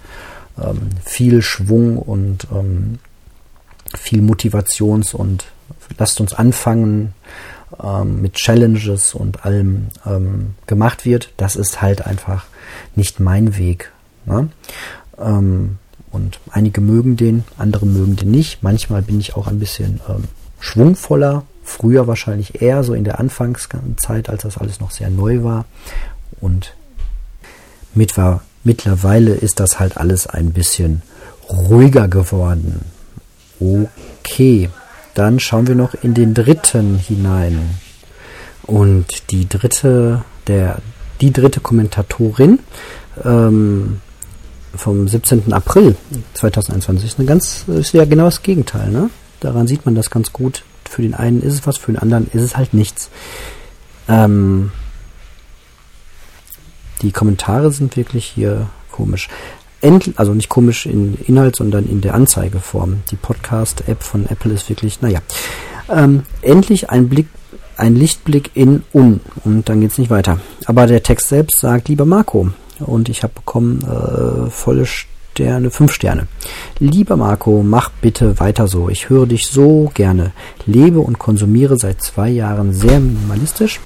ähm, 0.62 0.90
viel 1.04 1.42
Schwung 1.42 1.98
und 1.98 2.48
ähm, 2.54 3.00
viel 3.98 4.22
Motivations- 4.22 5.16
und 5.16 5.46
lasst 5.98 6.22
uns 6.22 6.34
anfangen 6.34 7.14
ähm, 7.84 8.22
mit 8.22 8.36
Challenges 8.36 9.14
und 9.16 9.46
allem 9.46 9.88
ähm, 10.06 10.54
gemacht 10.68 11.06
wird. 11.06 11.34
Das 11.38 11.56
ist 11.56 11.82
halt 11.82 12.06
einfach 12.06 12.46
nicht 13.00 13.20
mein 13.20 13.58
Weg. 13.58 13.92
Ne? 14.26 14.50
Ähm, 15.18 15.78
und 16.12 16.40
einige 16.52 16.82
mögen 16.82 17.18
den, 17.18 17.44
andere 17.58 17.86
mögen 17.86 18.16
den 18.16 18.32
nicht. 18.32 18.62
Manchmal 18.62 19.02
bin 19.02 19.20
ich 19.20 19.36
auch 19.36 19.48
ein 19.48 19.60
bisschen 19.60 20.02
ähm, 20.08 20.26
schwungvoller. 20.60 21.44
Früher 21.64 22.08
wahrscheinlich 22.08 22.62
eher 22.62 22.84
so 22.84 22.94
in 22.94 23.04
der 23.04 23.20
Anfangszeit, 23.20 24.30
als 24.30 24.42
das 24.44 24.58
alles 24.58 24.80
noch 24.80 24.92
sehr 24.92 25.10
neu 25.10 25.44
war. 25.44 25.66
Und 26.42 26.76
mit 27.94 28.18
war, 28.18 28.42
mittlerweile 28.64 29.34
ist 29.34 29.60
das 29.60 29.80
halt 29.80 29.98
alles 29.98 30.28
ein 30.28 30.52
bisschen 30.52 31.02
ruhiger 31.50 32.08
geworden. 32.08 32.82
Okay, 33.60 34.70
dann 35.14 35.40
schauen 35.40 35.68
wir 35.68 35.76
noch 35.76 35.94
in 35.94 36.14
den 36.14 36.34
dritten 36.34 36.98
hinein. 36.98 37.78
Und 38.64 39.32
die 39.32 39.48
dritte, 39.48 40.24
der 40.48 40.80
die 41.22 41.32
dritte 41.32 41.60
Kommentatorin 41.60 42.60
ähm, 43.24 44.02
vom 44.76 45.08
17. 45.08 45.52
April 45.52 45.96
2021 46.34 47.10
ist 47.10 47.20
eine 47.20 47.28
ganz, 47.28 47.66
ist 47.68 47.94
ja 47.94 48.06
genau 48.06 48.26
das 48.26 48.44
Gegenteil, 48.44 48.90
ne? 48.92 49.10
Daran 49.40 49.68
sieht 49.68 49.86
man 49.86 49.96
das 49.96 50.10
ganz 50.10 50.34
gut. 50.34 50.64
Für 50.90 51.02
den 51.02 51.14
einen 51.14 51.42
ist 51.42 51.54
es 51.54 51.68
was, 51.68 51.78
für 51.78 51.92
den 51.92 52.00
anderen 52.00 52.30
ist 52.34 52.42
es 52.42 52.58
halt 52.58 52.74
nichts. 52.74 53.10
Ähm, 54.08 54.72
die 57.02 57.12
Kommentare 57.12 57.72
sind 57.72 57.96
wirklich 57.96 58.26
hier 58.26 58.68
komisch. 58.92 59.30
End, 59.82 60.12
also 60.18 60.34
nicht 60.34 60.50
komisch 60.50 60.86
in 60.86 61.18
Inhalt, 61.26 61.56
sondern 61.56 61.88
in 61.88 62.02
der 62.02 62.16
Anzeigeform. 62.16 63.02
Die 63.12 63.16
Podcast-App 63.16 64.04
von 64.04 64.26
Apple 64.26 64.54
ist 64.54 64.68
wirklich, 64.68 65.02
naja. 65.02 65.22
Ähm, 65.88 66.24
endlich 66.42 66.90
ein 66.90 67.08
Blick 67.08 67.28
ein 67.80 67.96
Lichtblick 67.96 68.52
in 68.56 68.84
Un. 68.94 69.22
Und 69.44 69.70
dann 69.70 69.82
geht 69.82 69.92
es 69.92 69.98
nicht 69.98 70.12
weiter. 70.12 70.40
Aber 70.66 70.88
der 70.88 71.04
Text 71.04 71.30
selbst 71.30 71.60
sagt, 71.60 71.88
lieber 71.88 72.06
Marco, 72.06 72.50
und 72.80 73.10
ich 73.10 73.24
habe 73.24 73.34
bekommen 73.34 73.84
äh, 73.84 74.50
volle 74.50 74.86
Sterne, 74.86 75.72
fünf 75.72 75.94
Sterne. 75.94 76.28
Lieber 76.80 77.16
Marco, 77.18 77.64
mach 77.64 77.90
bitte 77.90 78.40
weiter 78.40 78.68
so. 78.68 78.90
Ich 78.90 79.10
höre 79.10 79.26
dich 79.26 79.48
so 79.48 79.92
gerne. 79.94 80.32
Lebe 80.66 81.00
und 81.00 81.20
konsumiere 81.20 81.78
seit 81.78 82.02
zwei 82.02 82.30
Jahren 82.30 82.74
sehr 82.74 83.00
minimalistisch 83.00 83.80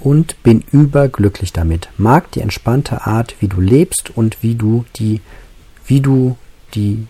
und 0.00 0.42
bin 0.42 0.64
überglücklich 0.72 1.52
damit. 1.52 1.88
Mag 1.96 2.30
die 2.32 2.40
entspannte 2.40 3.06
Art, 3.06 3.36
wie 3.40 3.48
du 3.48 3.60
lebst 3.60 4.10
und 4.14 4.42
wie 4.42 4.54
du 4.54 4.84
die, 4.96 5.20
wie 5.86 6.00
du 6.00 6.36
die 6.74 7.06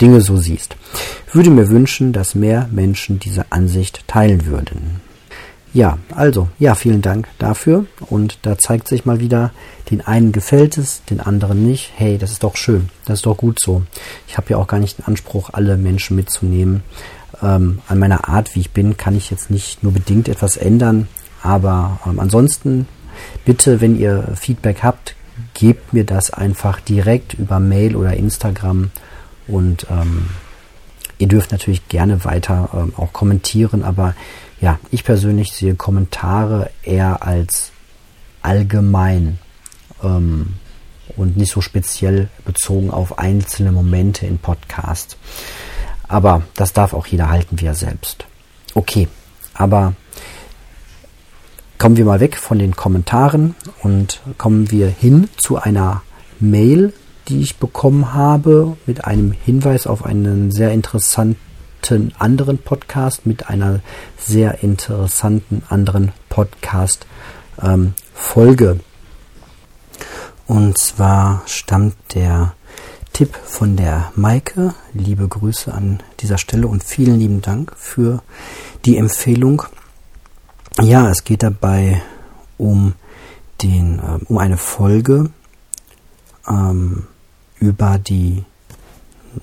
Dinge 0.00 0.20
so 0.20 0.36
siehst. 0.36 0.76
Würde 1.32 1.50
mir 1.50 1.68
wünschen, 1.68 2.12
dass 2.12 2.34
mehr 2.34 2.68
Menschen 2.72 3.20
diese 3.20 3.52
Ansicht 3.52 4.06
teilen 4.06 4.46
würden. 4.46 5.00
Ja, 5.74 5.98
also, 6.14 6.48
ja, 6.60 6.76
vielen 6.76 7.02
Dank 7.02 7.26
dafür. 7.40 7.86
Und 8.08 8.38
da 8.42 8.56
zeigt 8.56 8.86
sich 8.86 9.04
mal 9.04 9.18
wieder, 9.18 9.50
den 9.90 10.00
einen 10.00 10.30
gefällt 10.30 10.78
es, 10.78 11.04
den 11.04 11.18
anderen 11.18 11.66
nicht. 11.66 11.90
Hey, 11.96 12.16
das 12.16 12.30
ist 12.30 12.44
doch 12.44 12.56
schön, 12.56 12.90
das 13.06 13.18
ist 13.18 13.26
doch 13.26 13.36
gut 13.36 13.58
so. 13.60 13.82
Ich 14.28 14.36
habe 14.36 14.50
ja 14.50 14.56
auch 14.56 14.68
gar 14.68 14.78
nicht 14.78 14.98
den 14.98 15.06
Anspruch, 15.06 15.50
alle 15.52 15.76
Menschen 15.76 16.14
mitzunehmen. 16.14 16.84
Ähm, 17.42 17.80
an 17.88 17.98
meiner 17.98 18.28
Art, 18.28 18.54
wie 18.54 18.60
ich 18.60 18.70
bin, 18.70 18.96
kann 18.96 19.16
ich 19.16 19.32
jetzt 19.32 19.50
nicht 19.50 19.82
nur 19.82 19.92
bedingt 19.92 20.28
etwas 20.28 20.56
ändern. 20.56 21.08
Aber 21.42 21.98
ähm, 22.06 22.20
ansonsten, 22.20 22.86
bitte, 23.44 23.80
wenn 23.80 23.98
ihr 23.98 24.28
Feedback 24.36 24.84
habt, 24.84 25.16
gebt 25.54 25.92
mir 25.92 26.04
das 26.04 26.30
einfach 26.30 26.78
direkt 26.78 27.34
über 27.34 27.58
Mail 27.58 27.96
oder 27.96 28.14
Instagram. 28.14 28.92
Und 29.48 29.88
ähm, 29.90 30.26
ihr 31.18 31.26
dürft 31.26 31.50
natürlich 31.50 31.88
gerne 31.88 32.24
weiter 32.24 32.70
ähm, 32.72 32.92
auch 32.96 33.12
kommentieren, 33.12 33.82
aber 33.82 34.14
ja, 34.60 34.78
ich 34.90 35.04
persönlich 35.04 35.52
sehe 35.52 35.74
Kommentare 35.74 36.70
eher 36.82 37.22
als 37.22 37.72
allgemein 38.42 39.38
ähm, 40.02 40.54
und 41.16 41.36
nicht 41.36 41.52
so 41.52 41.60
speziell 41.60 42.28
bezogen 42.44 42.90
auf 42.90 43.18
einzelne 43.18 43.72
Momente 43.72 44.26
in 44.26 44.38
Podcast. 44.38 45.16
Aber 46.08 46.42
das 46.54 46.72
darf 46.72 46.92
auch 46.92 47.06
jeder 47.06 47.30
halten, 47.30 47.60
wie 47.60 47.66
er 47.66 47.74
selbst. 47.74 48.26
Okay, 48.74 49.08
aber 49.54 49.94
kommen 51.78 51.96
wir 51.96 52.04
mal 52.04 52.20
weg 52.20 52.36
von 52.36 52.58
den 52.58 52.76
Kommentaren 52.76 53.54
und 53.82 54.20
kommen 54.38 54.70
wir 54.70 54.88
hin 54.88 55.28
zu 55.36 55.58
einer 55.58 56.02
Mail, 56.40 56.92
die 57.28 57.40
ich 57.40 57.56
bekommen 57.56 58.12
habe 58.12 58.76
mit 58.86 59.04
einem 59.04 59.32
Hinweis 59.32 59.86
auf 59.86 60.04
einen 60.04 60.50
sehr 60.50 60.72
interessanten 60.72 61.53
interessanten 61.84 62.14
anderen 62.18 62.56
Podcast 62.56 63.26
mit 63.26 63.50
einer 63.50 63.80
sehr 64.18 64.62
interessanten 64.62 65.62
anderen 65.68 66.12
Podcast 66.30 67.06
ähm. 68.14 68.80
Und 70.46 70.78
zwar 70.78 71.42
stammt 71.44 71.94
der 72.14 72.54
Tipp 73.12 73.36
von 73.36 73.76
der 73.76 74.12
Maike. 74.16 74.74
Liebe 74.94 75.28
Grüße 75.28 75.74
an 75.74 76.02
dieser 76.20 76.38
Stelle 76.38 76.68
und 76.68 76.82
vielen 76.82 77.18
lieben 77.18 77.42
Dank 77.42 77.74
für 77.76 78.22
die 78.86 78.96
Empfehlung. 78.96 79.64
Ja, 80.80 81.10
es 81.10 81.24
geht 81.24 81.42
dabei 81.42 82.02
um 82.56 82.94
den, 83.62 83.98
äh, 83.98 84.24
um 84.24 84.38
eine 84.38 84.56
Folge 84.56 85.30
ähm, 86.48 87.04
über 87.58 87.98
die. 87.98 88.44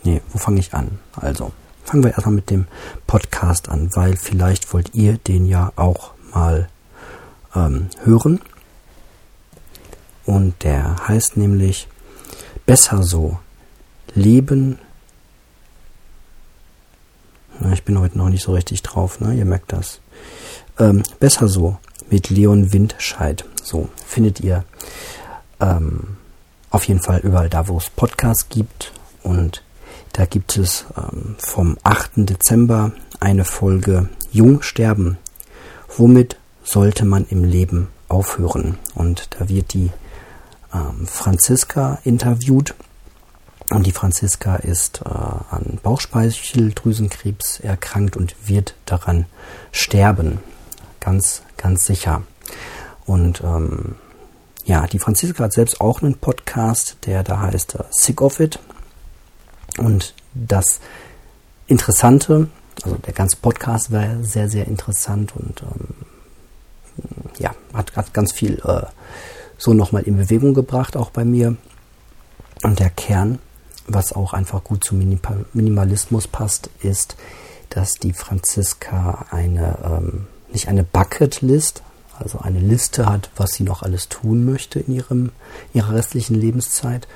Nee, 0.03 0.21
wo 0.31 0.39
fange 0.39 0.59
ich 0.59 0.73
an? 0.73 0.97
Also, 1.15 1.51
fangen 1.91 2.05
wir 2.05 2.11
erstmal 2.11 2.35
mit 2.35 2.49
dem 2.49 2.67
Podcast 3.05 3.67
an, 3.67 3.93
weil 3.97 4.15
vielleicht 4.15 4.73
wollt 4.73 4.95
ihr 4.95 5.17
den 5.17 5.45
ja 5.45 5.73
auch 5.75 6.11
mal 6.33 6.69
ähm, 7.53 7.89
hören. 8.05 8.39
Und 10.25 10.63
der 10.63 11.05
heißt 11.09 11.35
nämlich 11.35 11.89
Besser 12.65 13.03
so. 13.03 13.39
Leben. 14.13 14.79
Na, 17.59 17.73
ich 17.73 17.83
bin 17.83 17.99
heute 17.99 18.17
noch 18.17 18.29
nicht 18.29 18.43
so 18.43 18.53
richtig 18.53 18.83
drauf, 18.83 19.19
ne? 19.19 19.33
Ihr 19.33 19.43
merkt 19.43 19.73
das. 19.73 19.99
Ähm, 20.79 21.03
Besser 21.19 21.49
so 21.49 21.77
mit 22.09 22.29
Leon 22.29 22.71
Windscheid. 22.71 23.43
So, 23.61 23.89
findet 24.05 24.39
ihr 24.39 24.63
ähm, 25.59 26.15
auf 26.69 26.85
jeden 26.85 27.01
Fall 27.01 27.19
überall 27.19 27.49
da, 27.49 27.67
wo 27.67 27.77
es 27.77 27.89
Podcasts 27.89 28.47
gibt. 28.47 28.93
Und 29.23 29.61
da 30.13 30.25
gibt 30.25 30.57
es 30.57 30.85
ähm, 30.97 31.35
vom 31.37 31.77
8. 31.83 32.11
Dezember 32.15 32.91
eine 33.19 33.45
Folge 33.45 34.09
Jung 34.31 34.61
sterben. 34.61 35.17
Womit 35.97 36.37
sollte 36.63 37.05
man 37.05 37.25
im 37.29 37.43
Leben 37.43 37.87
aufhören? 38.07 38.77
Und 38.95 39.29
da 39.39 39.49
wird 39.49 39.73
die 39.73 39.91
ähm, 40.73 41.05
Franziska 41.07 41.99
interviewt 42.03 42.75
Und 43.69 43.85
die 43.87 43.93
Franziska 43.93 44.57
ist 44.57 45.01
äh, 45.05 45.09
an 45.09 45.79
Bauchspeicheldrüsenkrebs 45.81 47.61
erkrankt 47.61 48.17
und 48.17 48.35
wird 48.45 48.75
daran 48.85 49.25
sterben. 49.71 50.39
Ganz, 50.99 51.43
ganz 51.55 51.85
sicher. 51.85 52.23
Und 53.05 53.41
ähm, 53.43 53.95
ja, 54.65 54.85
die 54.87 54.99
Franziska 54.99 55.45
hat 55.45 55.53
selbst 55.53 55.81
auch 55.81 56.01
einen 56.01 56.15
Podcast, 56.15 56.97
der 57.05 57.23
da 57.23 57.39
heißt 57.39 57.75
uh, 57.75 57.83
Sick 57.89 58.21
of 58.21 58.39
It. 58.39 58.59
Und 59.77 60.13
das 60.33 60.79
Interessante, 61.67 62.49
also 62.83 62.97
der 62.97 63.13
ganze 63.13 63.37
Podcast 63.37 63.91
war 63.91 64.23
sehr, 64.23 64.49
sehr 64.49 64.67
interessant 64.67 65.33
und 65.35 65.61
ähm, 65.61 65.87
ja, 67.39 67.55
hat, 67.73 67.95
hat 67.95 68.13
ganz 68.13 68.31
viel 68.31 68.61
äh, 68.65 68.85
so 69.57 69.73
nochmal 69.73 70.03
in 70.03 70.17
Bewegung 70.17 70.53
gebracht, 70.53 70.97
auch 70.97 71.11
bei 71.11 71.23
mir. 71.23 71.55
Und 72.63 72.79
der 72.79 72.89
Kern, 72.89 73.39
was 73.87 74.13
auch 74.13 74.33
einfach 74.33 74.63
gut 74.63 74.83
zum 74.83 74.99
Minimalismus 75.53 76.27
passt, 76.27 76.69
ist, 76.81 77.15
dass 77.69 77.95
die 77.95 78.13
Franziska 78.13 79.25
eine, 79.31 79.77
ähm, 79.83 80.27
nicht 80.51 80.67
eine 80.67 80.83
Bucketlist, 80.83 81.83
also 82.21 82.39
eine 82.39 82.59
Liste 82.59 83.05
hat, 83.07 83.29
was 83.35 83.53
sie 83.53 83.63
noch 83.63 83.83
alles 83.83 84.09
tun 84.09 84.45
möchte 84.45 84.79
in 84.79 84.95
ihrem, 84.95 85.31
ihrer 85.73 85.93
restlichen 85.93 86.35
Lebenszeit, 86.35 87.07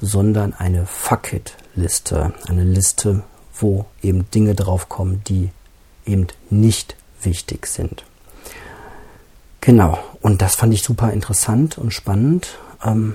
sondern 0.00 0.54
eine 0.54 0.86
Fuck 0.86 1.32
It-Liste. 1.32 2.32
Eine 2.48 2.64
Liste, 2.64 3.22
wo 3.54 3.86
eben 4.02 4.30
Dinge 4.30 4.54
draufkommen, 4.54 5.22
die 5.26 5.50
eben 6.06 6.26
nicht 6.50 6.96
wichtig 7.22 7.66
sind. 7.66 8.04
Genau, 9.60 9.98
und 10.20 10.42
das 10.42 10.56
fand 10.56 10.74
ich 10.74 10.82
super 10.82 11.12
interessant 11.12 11.78
und 11.78 11.92
spannend, 11.92 12.58
ähm, 12.84 13.14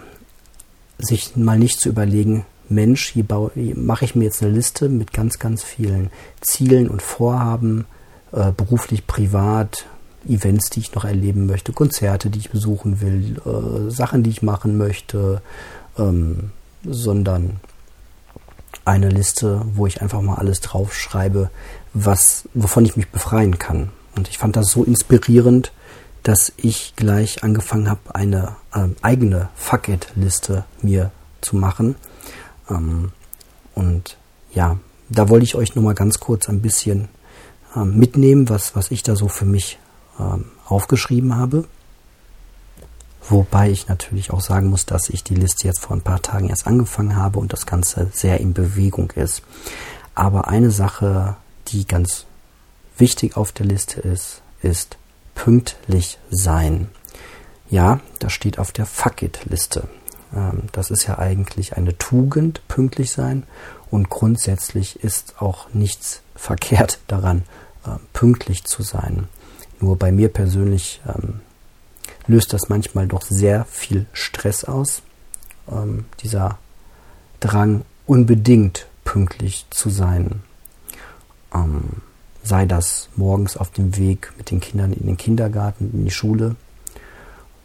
sich 0.98 1.36
mal 1.36 1.60
nicht 1.60 1.80
zu 1.80 1.90
überlegen, 1.90 2.46
Mensch, 2.70 3.10
hier, 3.10 3.26
hier 3.54 3.78
mache 3.78 4.06
ich 4.06 4.16
mir 4.16 4.26
jetzt 4.26 4.42
eine 4.42 4.52
Liste 4.52 4.90
mit 4.90 5.14
ganz, 5.14 5.40
ganz 5.40 5.64
vielen 5.64 6.10
Zielen 6.42 6.90
und 6.90 7.02
Vorhaben, 7.02 7.86
äh, 8.32 8.52
beruflich, 8.52 9.08
privat, 9.08 9.86
Events, 10.28 10.70
die 10.70 10.80
ich 10.80 10.94
noch 10.94 11.06
erleben 11.06 11.46
möchte, 11.46 11.74
Konzerte, 11.74 12.30
die 12.30 12.40
ich 12.40 12.50
besuchen 12.50 13.02
will, 13.02 13.42
äh, 13.46 13.92
Sachen, 13.92 14.24
die 14.24 14.30
ich 14.30 14.42
machen 14.42 14.78
möchte, 14.78 15.42
ähm, 15.98 16.52
sondern 16.84 17.60
eine 18.86 19.10
Liste, 19.10 19.62
wo 19.74 19.88
ich 19.88 20.02
einfach 20.02 20.22
mal 20.22 20.36
alles 20.36 20.62
draufschreibe, 20.62 21.50
was, 21.94 22.48
wovon 22.54 22.86
ich 22.86 22.96
mich 22.96 23.10
befreien 23.10 23.58
kann. 23.60 23.90
Und 24.16 24.30
ich 24.30 24.38
fand 24.38 24.56
das 24.56 24.72
so 24.72 24.84
inspirierend, 24.84 25.72
dass 26.24 26.52
ich 26.58 26.94
gleich 26.96 27.44
angefangen 27.44 27.90
habe, 27.90 28.14
eine 28.14 28.56
ähm, 28.76 28.96
eigene 29.02 29.50
Fuck 29.56 29.90
It-Liste 29.90 30.66
mir 30.82 31.12
zu 31.42 31.56
machen. 31.56 31.96
Ähm, 32.70 33.12
und 33.76 34.18
ja, 34.54 34.78
da 35.10 35.30
wollte 35.30 35.46
ich 35.46 35.56
euch 35.56 35.76
nur 35.76 35.86
mal 35.86 35.94
ganz 35.94 36.20
kurz 36.20 36.50
ein 36.50 36.62
bisschen 36.62 37.10
ähm, 37.76 37.98
mitnehmen, 37.98 38.50
was, 38.50 38.76
was 38.76 38.92
ich 38.92 39.04
da 39.04 39.16
so 39.16 39.28
für 39.28 39.46
mich 39.46 39.78
ähm, 40.20 40.46
aufgeschrieben 40.66 41.36
habe. 41.36 41.66
Wobei 43.30 43.70
ich 43.70 43.88
natürlich 43.88 44.32
auch 44.32 44.42
sagen 44.42 44.68
muss, 44.68 44.86
dass 44.86 45.10
ich 45.10 45.24
die 45.24 45.36
Liste 45.36 45.68
jetzt 45.68 45.82
vor 45.82 45.96
ein 45.96 46.02
paar 46.02 46.22
Tagen 46.22 46.50
erst 46.50 46.66
angefangen 46.66 47.16
habe 47.16 47.40
und 47.40 47.52
das 47.52 47.66
Ganze 47.66 48.10
sehr 48.14 48.40
in 48.40 48.54
Bewegung 48.54 49.12
ist. 49.12 49.42
Aber 50.16 50.48
eine 50.48 50.72
Sache, 50.72 51.36
die 51.68 51.86
ganz 51.86 52.26
wichtig 52.98 53.36
auf 53.36 53.52
der 53.52 53.66
Liste 53.66 54.00
ist, 54.00 54.42
ist 54.62 54.98
pünktlich 55.36 56.18
sein. 56.30 56.90
Ja, 57.70 58.00
das 58.20 58.32
steht 58.32 58.60
auf 58.60 58.72
der 58.72 58.86
Fuck 58.86 59.22
It-Liste. 59.22 59.90
Ähm, 60.34 60.64
das 60.72 60.90
ist 60.90 61.06
ja 61.06 61.20
eigentlich 61.20 61.76
eine 61.76 61.98
Tugend, 61.98 62.66
pünktlich 62.68 63.12
sein. 63.12 63.44
Und 63.92 64.10
grundsätzlich 64.10 65.04
ist 65.04 65.42
auch 65.42 65.68
nichts 65.74 66.22
verkehrt 66.36 67.00
daran, 67.08 67.44
äh, 67.86 67.98
pünktlich 68.14 68.64
zu 68.64 68.84
sein. 68.84 69.28
Nur 69.80 69.98
bei 69.98 70.12
mir 70.12 70.30
persönlich 70.30 71.02
ähm, 71.08 71.42
löst 72.28 72.54
das 72.54 72.70
manchmal 72.70 73.08
doch 73.08 73.22
sehr 73.22 73.66
viel 73.66 74.06
Stress 74.14 74.64
aus. 74.64 75.02
Ähm, 75.72 76.06
dieser 76.22 76.58
Drang, 77.40 77.84
unbedingt 78.06 78.88
pünktlich 79.04 79.66
zu 79.70 79.90
sein. 79.90 80.42
Ähm, 81.54 82.02
sei 82.44 82.66
das 82.66 83.10
morgens 83.16 83.58
auf 83.58 83.72
dem 83.72 83.98
Weg 83.98 84.34
mit 84.38 84.52
den 84.52 84.60
Kindern 84.60 84.94
in 84.94 85.06
den 85.06 85.18
Kindergarten, 85.18 85.92
in 85.94 86.06
die 86.06 86.12
Schule 86.12 86.56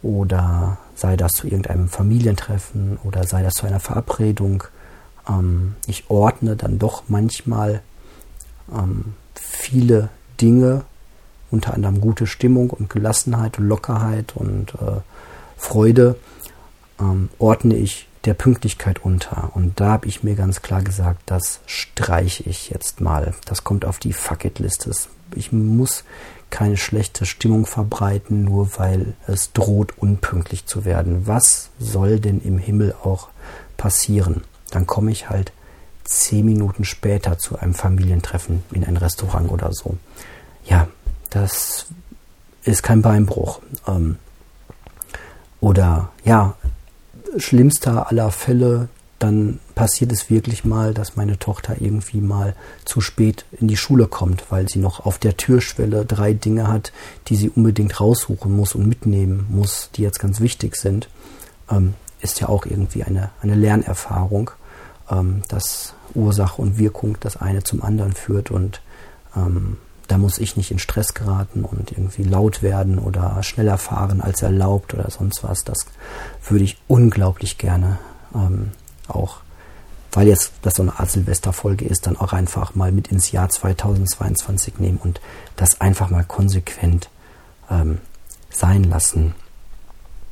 oder 0.01 0.77
sei 0.95 1.15
das 1.15 1.31
zu 1.31 1.47
irgendeinem 1.47 1.87
Familientreffen 1.87 2.97
oder 3.03 3.25
sei 3.25 3.41
das 3.41 3.53
zu 3.53 3.65
einer 3.65 3.79
Verabredung. 3.79 4.65
Ähm, 5.27 5.75
ich 5.87 6.09
ordne 6.09 6.55
dann 6.55 6.77
doch 6.77 7.03
manchmal 7.07 7.81
ähm, 8.71 9.13
viele 9.35 10.09
Dinge 10.39 10.83
unter 11.53 11.73
anderem 11.73 12.01
gute 12.01 12.27
Stimmung 12.27 12.71
und 12.71 12.89
Gelassenheit 12.89 13.59
und 13.59 13.67
Lockerheit 13.67 14.33
und 14.35 14.73
äh, 14.73 15.01
Freude, 15.55 16.17
ähm, 16.99 17.29
ordne 17.39 17.75
ich 17.75 18.07
der 18.25 18.33
Pünktlichkeit 18.33 19.03
unter. 19.03 19.51
Und 19.53 19.79
da 19.79 19.91
habe 19.91 20.07
ich 20.07 20.23
mir 20.23 20.35
ganz 20.35 20.61
klar 20.61 20.81
gesagt, 20.81 21.21
das 21.27 21.59
streiche 21.65 22.43
ich 22.43 22.69
jetzt 22.69 23.01
mal. 23.01 23.33
Das 23.45 23.63
kommt 23.63 23.85
auf 23.85 23.99
die 23.99 24.13
Fuck-It-Liste. 24.13 24.91
Ich 25.35 25.51
muss 25.51 26.03
keine 26.49 26.77
schlechte 26.77 27.25
Stimmung 27.25 27.65
verbreiten, 27.65 28.43
nur 28.43 28.77
weil 28.77 29.13
es 29.27 29.53
droht, 29.53 29.97
unpünktlich 29.97 30.65
zu 30.65 30.85
werden. 30.85 31.27
Was 31.27 31.69
soll 31.79 32.19
denn 32.19 32.41
im 32.41 32.57
Himmel 32.57 32.95
auch 33.03 33.29
passieren? 33.77 34.43
Dann 34.71 34.87
komme 34.87 35.11
ich 35.11 35.29
halt 35.29 35.51
zehn 36.03 36.45
Minuten 36.45 36.83
später 36.85 37.37
zu 37.37 37.57
einem 37.57 37.73
Familientreffen 37.73 38.63
in 38.71 38.83
ein 38.83 38.97
Restaurant 38.97 39.51
oder 39.51 39.71
so. 39.73 39.97
Ja, 40.65 40.87
das 41.33 41.87
ist 42.63 42.83
kein 42.83 43.01
Beinbruch. 43.01 43.59
Ähm, 43.87 44.17
oder 45.59 46.09
ja, 46.23 46.55
schlimmster 47.37 48.09
aller 48.09 48.31
Fälle, 48.31 48.89
dann 49.19 49.59
passiert 49.73 50.11
es 50.11 50.29
wirklich 50.29 50.65
mal, 50.65 50.93
dass 50.93 51.15
meine 51.15 51.39
Tochter 51.39 51.77
irgendwie 51.79 52.19
mal 52.19 52.55
zu 52.83 52.99
spät 52.99 53.45
in 53.51 53.67
die 53.69 53.77
Schule 53.77 54.07
kommt, 54.07 54.51
weil 54.51 54.67
sie 54.67 54.79
noch 54.79 55.05
auf 55.05 55.17
der 55.17 55.37
Türschwelle 55.37 56.05
drei 56.05 56.33
Dinge 56.33 56.67
hat, 56.67 56.91
die 57.27 57.37
sie 57.37 57.49
unbedingt 57.49 57.99
raussuchen 57.99 58.53
muss 58.53 58.75
und 58.75 58.85
mitnehmen 58.85 59.45
muss, 59.49 59.89
die 59.95 60.01
jetzt 60.01 60.19
ganz 60.19 60.41
wichtig 60.41 60.75
sind. 60.75 61.07
Ähm, 61.71 61.93
ist 62.19 62.39
ja 62.39 62.49
auch 62.49 62.65
irgendwie 62.65 63.03
eine, 63.03 63.29
eine 63.41 63.55
Lernerfahrung, 63.55 64.51
ähm, 65.09 65.43
dass 65.47 65.93
Ursache 66.13 66.61
und 66.61 66.77
Wirkung 66.77 67.17
das 67.21 67.37
eine 67.37 67.63
zum 67.63 67.81
anderen 67.81 68.13
führt 68.13 68.51
und 68.51 68.81
ähm, 69.35 69.77
da 70.07 70.17
muss 70.17 70.37
ich 70.37 70.57
nicht 70.57 70.71
in 70.71 70.79
Stress 70.79 71.13
geraten 71.13 71.63
und 71.63 71.91
irgendwie 71.91 72.23
laut 72.23 72.61
werden 72.61 72.99
oder 72.99 73.41
schneller 73.43 73.77
fahren 73.77 74.21
als 74.21 74.41
erlaubt 74.41 74.93
oder 74.93 75.09
sonst 75.09 75.43
was. 75.43 75.63
Das 75.63 75.85
würde 76.47 76.63
ich 76.63 76.77
unglaublich 76.87 77.57
gerne 77.57 77.99
ähm, 78.35 78.71
auch, 79.07 79.37
weil 80.11 80.27
jetzt 80.27 80.53
das 80.61 80.75
so 80.75 80.83
eine 80.83 80.99
Art 80.99 81.09
Silvesterfolge 81.09 81.85
ist, 81.85 82.05
dann 82.05 82.17
auch 82.17 82.33
einfach 82.33 82.75
mal 82.75 82.91
mit 82.91 83.07
ins 83.09 83.31
Jahr 83.31 83.49
2022 83.49 84.79
nehmen 84.79 84.99
und 85.01 85.21
das 85.55 85.81
einfach 85.81 86.09
mal 86.09 86.23
konsequent 86.23 87.09
ähm, 87.69 87.99
sein 88.49 88.83
lassen. 88.83 89.33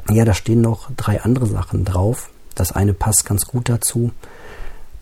Ja, 0.09 0.25
da 0.25 0.33
stehen 0.33 0.61
noch 0.61 0.89
drei 0.97 1.21
andere 1.21 1.45
Sachen 1.45 1.85
drauf. 1.85 2.29
Das 2.55 2.71
eine 2.71 2.93
passt 2.93 3.25
ganz 3.25 3.45
gut 3.45 3.69
dazu. 3.69 4.11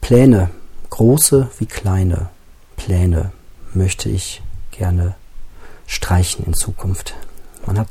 Pläne, 0.01 0.49
große 0.89 1.49
wie 1.57 1.65
kleine 1.65 2.29
Pläne 2.75 3.31
möchte 3.73 4.09
ich 4.09 4.41
gerne 4.79 5.13
streichen 5.85 6.45
in 6.45 6.55
Zukunft. 6.55 7.13
Man 7.67 7.77
hat 7.77 7.89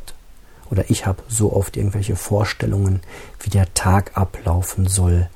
oder 0.71 0.91
ich 0.91 1.07
habe 1.07 1.23
so 1.29 1.53
oft 1.53 1.77
irgendwelche 1.77 2.17
Vorstellungen, 2.17 3.01
wie 3.41 3.51
der 3.51 3.73
Tag 3.75 4.17
ablaufen 4.17 4.87
soll, 4.87 5.29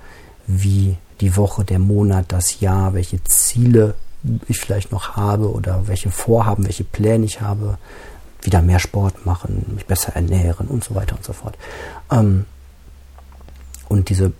wie 0.47 0.97
die 1.21 1.37
Woche, 1.37 1.65
der 1.65 1.79
Monat, 1.79 2.27
das 2.29 2.61
Jahr, 2.61 2.95
welche 2.95 3.23
Ziele 3.25 3.95
ich 4.49 4.59
vielleicht 4.59 4.93
noch 4.93 5.17
habe 5.17 5.51
oder 5.51 5.87
welche 5.88 6.11
Vorhaben, 6.11 6.65
welche 6.65 6.85
Pläne 6.85 7.25
ich 7.25 7.41
habe, 7.41 7.79
wieder 8.43 8.61
mehr 8.61 8.79
Sport 8.79 9.25
machen, 9.25 9.73
mich 9.75 9.87
besser 9.87 10.15
ernähren 10.15 10.67
und 10.67 10.85
so 10.85 10.95
weiter 10.95 11.17
und 11.17 11.25
so 11.25 11.33
fort. 11.33 11.57
Ähm, 12.11 12.45
und 13.88 14.09
diese 14.09 14.33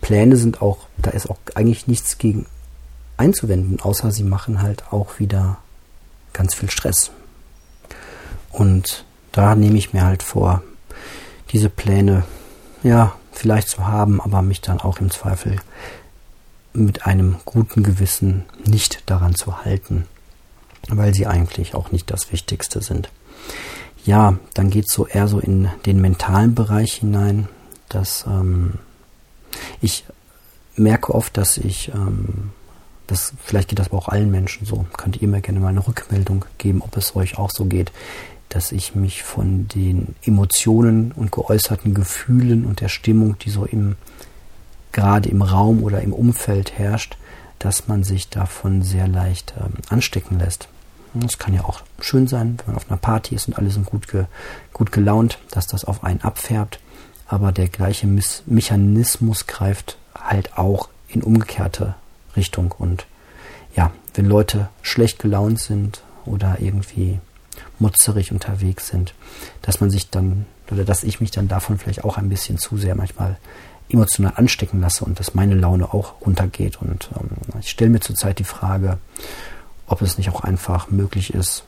Pläne 0.00 0.36
sind 0.36 0.62
auch, 0.62 0.78
da 0.98 1.10
ist 1.10 1.30
auch 1.30 1.38
eigentlich 1.54 1.86
nichts 1.86 2.18
gegen 2.18 2.46
einzuwenden, 3.16 3.80
außer 3.80 4.10
sie 4.10 4.24
machen 4.24 4.62
halt 4.62 4.92
auch 4.92 5.18
wieder 5.18 5.58
ganz 6.34 6.54
viel 6.54 6.70
Stress. 6.70 7.10
Und 8.50 9.06
da 9.32 9.54
nehme 9.54 9.78
ich 9.78 9.94
mir 9.94 10.04
halt 10.04 10.22
vor, 10.22 10.62
diese 11.50 11.70
Pläne, 11.70 12.24
ja, 12.82 13.14
vielleicht 13.32 13.68
zu 13.68 13.86
haben, 13.86 14.20
aber 14.20 14.42
mich 14.42 14.60
dann 14.60 14.80
auch 14.80 15.00
im 15.00 15.10
Zweifel 15.10 15.56
mit 16.74 17.06
einem 17.06 17.36
guten 17.44 17.82
Gewissen 17.82 18.44
nicht 18.64 19.08
daran 19.08 19.34
zu 19.34 19.64
halten, 19.64 20.06
weil 20.88 21.14
sie 21.14 21.26
eigentlich 21.26 21.74
auch 21.74 21.92
nicht 21.92 22.10
das 22.10 22.32
Wichtigste 22.32 22.82
sind. 22.82 23.10
Ja, 24.04 24.36
dann 24.52 24.70
geht 24.70 24.86
es 24.86 24.92
so 24.92 25.06
eher 25.06 25.28
so 25.28 25.38
in 25.38 25.68
den 25.86 26.00
mentalen 26.00 26.54
Bereich 26.54 26.94
hinein, 26.94 27.48
dass 27.88 28.24
ähm, 28.26 28.74
ich 29.80 30.04
merke 30.76 31.14
oft, 31.14 31.36
dass 31.36 31.56
ich, 31.56 31.88
ähm, 31.94 32.50
das, 33.06 33.34
vielleicht 33.42 33.68
geht 33.68 33.78
das 33.78 33.88
aber 33.88 33.98
auch 33.98 34.08
allen 34.08 34.30
Menschen 34.30 34.66
so, 34.66 34.86
könnt 34.96 35.20
ihr 35.20 35.28
mir 35.28 35.40
gerne 35.40 35.60
mal 35.60 35.68
eine 35.68 35.86
Rückmeldung 35.86 36.44
geben, 36.58 36.82
ob 36.82 36.96
es 36.96 37.14
euch 37.16 37.38
auch 37.38 37.50
so 37.50 37.66
geht, 37.66 37.92
dass 38.48 38.72
ich 38.72 38.94
mich 38.94 39.22
von 39.22 39.68
den 39.68 40.14
Emotionen 40.22 41.12
und 41.12 41.32
geäußerten 41.32 41.92
Gefühlen 41.92 42.64
und 42.64 42.80
der 42.80 42.88
Stimmung, 42.88 43.38
die 43.38 43.50
so 43.50 43.64
im, 43.64 43.96
gerade 44.92 45.28
im 45.28 45.42
Raum 45.42 45.82
oder 45.82 46.00
im 46.02 46.12
Umfeld 46.12 46.78
herrscht, 46.78 47.16
dass 47.58 47.88
man 47.88 48.04
sich 48.04 48.28
davon 48.28 48.82
sehr 48.82 49.08
leicht 49.08 49.54
ähm, 49.58 49.72
anstecken 49.88 50.38
lässt. 50.38 50.68
Es 51.24 51.38
kann 51.38 51.54
ja 51.54 51.64
auch 51.64 51.82
schön 52.00 52.26
sein, 52.26 52.58
wenn 52.58 52.74
man 52.74 52.76
auf 52.76 52.90
einer 52.90 52.98
Party 52.98 53.34
ist 53.34 53.48
und 53.48 53.58
alle 53.58 53.70
sind 53.70 53.86
gut, 53.86 54.08
ge, 54.08 54.24
gut 54.72 54.92
gelaunt, 54.92 55.38
dass 55.50 55.66
das 55.66 55.84
auf 55.84 56.02
einen 56.02 56.22
abfärbt. 56.22 56.80
Aber 57.26 57.52
der 57.52 57.68
gleiche 57.68 58.06
Mechanismus 58.46 59.46
greift 59.46 59.96
halt 60.14 60.58
auch 60.58 60.88
in 61.08 61.22
umgekehrte 61.22 61.94
Richtung. 62.36 62.72
Und 62.72 63.06
ja, 63.74 63.92
wenn 64.14 64.26
Leute 64.26 64.68
schlecht 64.82 65.18
gelaunt 65.18 65.60
sind 65.60 66.02
oder 66.24 66.58
irgendwie 66.60 67.20
mutzerig 67.78 68.32
unterwegs 68.32 68.88
sind, 68.88 69.14
dass 69.62 69.80
man 69.80 69.90
sich 69.90 70.10
dann 70.10 70.46
oder 70.70 70.84
dass 70.84 71.04
ich 71.04 71.20
mich 71.20 71.30
dann 71.30 71.48
davon 71.48 71.78
vielleicht 71.78 72.04
auch 72.04 72.16
ein 72.16 72.28
bisschen 72.28 72.58
zu 72.58 72.76
sehr 72.76 72.94
manchmal 72.94 73.36
emotional 73.88 74.32
anstecken 74.36 74.80
lasse 74.80 75.04
und 75.04 75.20
dass 75.20 75.34
meine 75.34 75.54
Laune 75.54 75.92
auch 75.92 76.14
runtergeht. 76.22 76.80
Und 76.80 77.10
ähm, 77.20 77.60
ich 77.60 77.70
stelle 77.70 77.90
mir 77.90 78.00
zurzeit 78.00 78.38
die 78.38 78.44
Frage, 78.44 78.98
ob 79.86 80.02
es 80.02 80.16
nicht 80.16 80.30
auch 80.30 80.42
einfach 80.42 80.90
möglich 80.90 81.34
ist, 81.34 81.64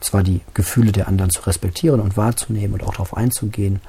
zwar 0.00 0.22
die 0.22 0.40
Gefühle 0.54 0.92
der 0.92 1.08
anderen 1.08 1.30
zu 1.30 1.42
respektieren 1.42 2.00
und 2.00 2.16
wahrzunehmen 2.16 2.74
und 2.74 2.82
auch 2.82 2.92
darauf 2.92 3.16
einzugehen, 3.16 3.80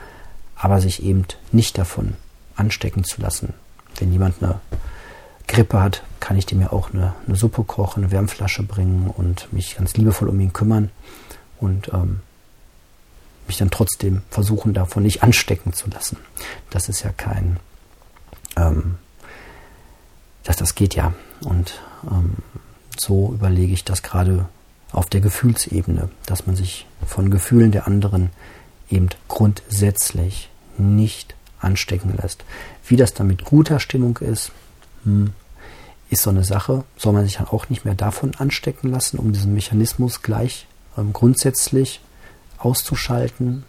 aber 0.56 0.82
sich 0.82 1.02
eben 1.04 1.26
nicht 1.52 1.78
davon 1.78 2.16
anstecken 2.56 3.04
zu 3.06 3.22
lassen. 3.22 3.54
Wenn 3.98 4.12
jemand 4.12 4.44
eine 4.44 4.60
Grippe 5.52 5.82
hat, 5.82 6.04
kann 6.22 6.38
ich 6.38 6.46
dem 6.46 6.62
ja 6.62 6.72
auch 6.72 6.94
eine, 6.94 7.14
eine 7.28 7.36
Suppe 7.36 7.64
kochen, 7.64 8.04
eine 8.04 8.12
Wärmflasche 8.12 8.64
bringen 8.64 9.12
und 9.16 9.52
mich 9.52 9.76
ganz 9.76 9.96
liebevoll 9.98 10.30
um 10.30 10.40
ihn 10.40 10.54
kümmern 10.54 10.90
und 11.60 11.92
ähm, 11.94 12.22
mich 13.48 13.58
dann 13.58 13.70
trotzdem 13.70 14.22
versuchen, 14.30 14.74
davon 14.74 15.04
nicht 15.04 15.24
anstecken 15.24 15.74
zu 15.74 15.90
lassen. 15.90 16.18
Das 16.70 16.88
ist 16.88 17.04
ja 17.04 17.12
kein, 17.12 17.58
ähm, 18.56 18.96
dass 20.44 20.56
das 20.56 20.76
geht 20.76 20.96
ja. 20.96 21.14
Und 21.44 21.82
ähm, 22.10 22.38
so 22.98 23.34
überlege 23.34 23.74
ich 23.74 23.84
das 23.84 24.04
gerade 24.04 24.48
auf 24.94 25.08
der 25.08 25.20
Gefühlsebene, 25.20 26.10
dass 26.26 26.48
man 26.48 26.56
sich 26.56 26.88
von 27.06 27.30
Gefühlen 27.30 27.72
der 27.74 27.88
anderen 27.88 28.30
eben 28.90 29.10
grundsätzlich 29.28 30.50
nicht 30.78 31.36
anstecken 31.60 32.16
lässt. 32.22 32.46
Wie 32.88 32.96
das 32.96 33.14
dann 33.14 33.28
mit 33.28 33.44
guter 33.44 33.82
Stimmung 33.82 34.18
ist, 34.18 34.52
hm, 35.04 35.34
ist 36.12 36.24
so 36.24 36.30
eine 36.30 36.44
Sache. 36.44 36.84
Soll 36.98 37.14
man 37.14 37.26
sich 37.26 37.38
dann 37.38 37.48
auch 37.48 37.70
nicht 37.70 37.86
mehr 37.86 37.96
davon 37.96 38.36
anstecken 38.36 38.92
lassen, 38.92 39.18
um 39.18 39.32
diesen 39.32 39.54
Mechanismus 39.54 40.22
gleich 40.22 40.68
ähm, 40.98 41.14
grundsätzlich 41.14 42.02
auszuschalten? 42.58 43.64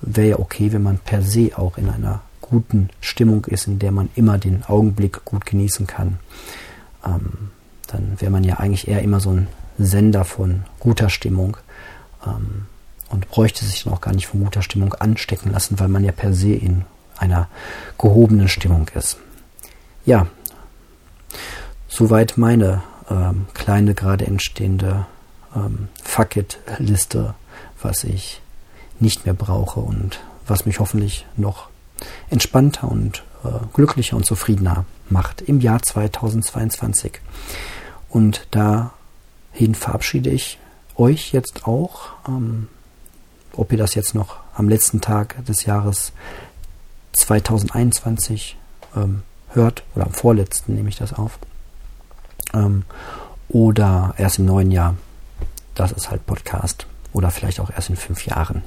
Wäre 0.00 0.28
ja 0.28 0.38
okay, 0.38 0.72
wenn 0.72 0.82
man 0.82 0.98
per 0.98 1.22
se 1.22 1.52
auch 1.56 1.78
in 1.78 1.88
einer 1.88 2.22
guten 2.40 2.88
Stimmung 3.00 3.44
ist, 3.44 3.66
in 3.66 3.78
der 3.78 3.92
man 3.92 4.08
immer 4.14 4.38
den 4.38 4.64
Augenblick 4.64 5.24
gut 5.24 5.46
genießen 5.46 5.86
kann. 5.86 6.18
Ähm, 7.04 7.50
dann 7.86 8.16
wäre 8.18 8.30
man 8.30 8.44
ja 8.44 8.56
eigentlich 8.56 8.88
eher 8.88 9.02
immer 9.02 9.20
so 9.20 9.30
ein 9.30 9.46
Sender 9.78 10.24
von 10.24 10.64
guter 10.80 11.10
Stimmung 11.10 11.56
ähm, 12.26 12.66
und 13.10 13.28
bräuchte 13.28 13.64
sich 13.64 13.84
dann 13.84 13.92
auch 13.92 14.00
gar 14.00 14.14
nicht 14.14 14.26
von 14.26 14.42
guter 14.42 14.62
Stimmung 14.62 14.94
anstecken 14.94 15.52
lassen, 15.52 15.78
weil 15.78 15.88
man 15.88 16.04
ja 16.04 16.12
per 16.12 16.32
se 16.32 16.54
in 16.54 16.84
einer 17.18 17.48
gehobenen 17.98 18.48
Stimmung 18.48 18.88
ist. 18.94 19.18
Ja, 20.06 20.26
soweit 21.94 22.36
meine 22.36 22.82
ähm, 23.08 23.46
kleine 23.54 23.94
gerade 23.94 24.26
entstehende 24.26 25.06
ähm, 25.54 25.88
Fuck-It-Liste, 26.02 27.34
was 27.80 28.02
ich 28.02 28.40
nicht 28.98 29.26
mehr 29.26 29.34
brauche 29.34 29.80
und 29.80 30.20
was 30.46 30.66
mich 30.66 30.80
hoffentlich 30.80 31.24
noch 31.36 31.68
entspannter 32.30 32.90
und 32.90 33.22
äh, 33.44 33.48
glücklicher 33.72 34.16
und 34.16 34.26
zufriedener 34.26 34.84
macht 35.08 35.42
im 35.42 35.60
Jahr 35.60 35.82
2022. 35.82 37.20
Und 38.08 38.48
dahin 38.50 39.74
verabschiede 39.74 40.30
ich 40.30 40.58
euch 40.96 41.32
jetzt 41.32 41.64
auch. 41.64 42.08
Ähm, 42.26 42.68
ob 43.56 43.70
ihr 43.70 43.78
das 43.78 43.94
jetzt 43.94 44.16
noch 44.16 44.38
am 44.56 44.68
letzten 44.68 45.00
Tag 45.00 45.44
des 45.46 45.64
Jahres 45.64 46.12
2021 47.12 48.56
ähm, 48.96 49.22
hört, 49.50 49.84
oder 49.94 50.06
am 50.06 50.12
vorletzten 50.12 50.74
nehme 50.74 50.88
ich 50.88 50.96
das 50.96 51.12
auf, 51.12 51.38
ähm, 52.52 52.82
oder 53.48 54.14
erst 54.18 54.38
im 54.38 54.46
neuen 54.46 54.70
Jahr, 54.70 54.96
das 55.74 55.92
ist 55.92 56.10
halt 56.10 56.26
Podcast, 56.26 56.86
oder 57.12 57.30
vielleicht 57.30 57.60
auch 57.60 57.70
erst 57.70 57.90
in 57.90 57.96
fünf 57.96 58.26
Jahren. 58.26 58.62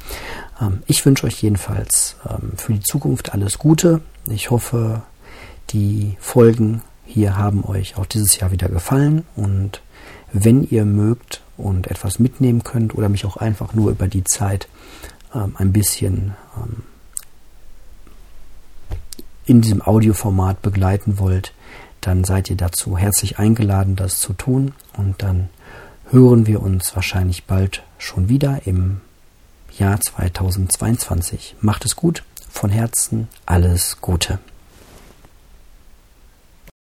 ähm, 0.60 0.82
ich 0.86 1.04
wünsche 1.04 1.26
euch 1.26 1.42
jedenfalls 1.42 2.16
ähm, 2.28 2.52
für 2.56 2.72
die 2.72 2.80
Zukunft 2.80 3.32
alles 3.32 3.58
Gute. 3.58 4.00
Ich 4.28 4.50
hoffe, 4.50 5.02
die 5.70 6.16
Folgen 6.20 6.82
hier 7.04 7.36
haben 7.36 7.64
euch 7.64 7.96
auch 7.96 8.06
dieses 8.06 8.38
Jahr 8.38 8.52
wieder 8.52 8.68
gefallen 8.68 9.24
und 9.36 9.82
wenn 10.32 10.62
ihr 10.62 10.84
mögt 10.84 11.42
und 11.56 11.90
etwas 11.90 12.18
mitnehmen 12.18 12.64
könnt 12.64 12.94
oder 12.94 13.08
mich 13.08 13.26
auch 13.26 13.36
einfach 13.36 13.74
nur 13.74 13.90
über 13.90 14.08
die 14.08 14.24
Zeit 14.24 14.66
ähm, 15.34 15.54
ein 15.58 15.72
bisschen 15.72 16.34
ähm, 16.56 16.82
in 19.44 19.60
diesem 19.60 19.82
Audioformat 19.82 20.62
begleiten 20.62 21.18
wollt, 21.18 21.52
dann 22.02 22.24
seid 22.24 22.50
ihr 22.50 22.56
dazu 22.56 22.98
herzlich 22.98 23.38
eingeladen, 23.38 23.96
das 23.96 24.20
zu 24.20 24.32
tun 24.32 24.74
und 24.96 25.22
dann 25.22 25.48
hören 26.10 26.46
wir 26.46 26.62
uns 26.62 26.94
wahrscheinlich 26.94 27.44
bald 27.44 27.82
schon 27.98 28.28
wieder 28.28 28.66
im 28.66 29.00
Jahr 29.78 30.00
2022. 30.00 31.56
Macht 31.60 31.84
es 31.84 31.96
gut, 31.96 32.22
von 32.50 32.70
Herzen 32.70 33.28
alles 33.46 33.98
Gute. 34.00 34.38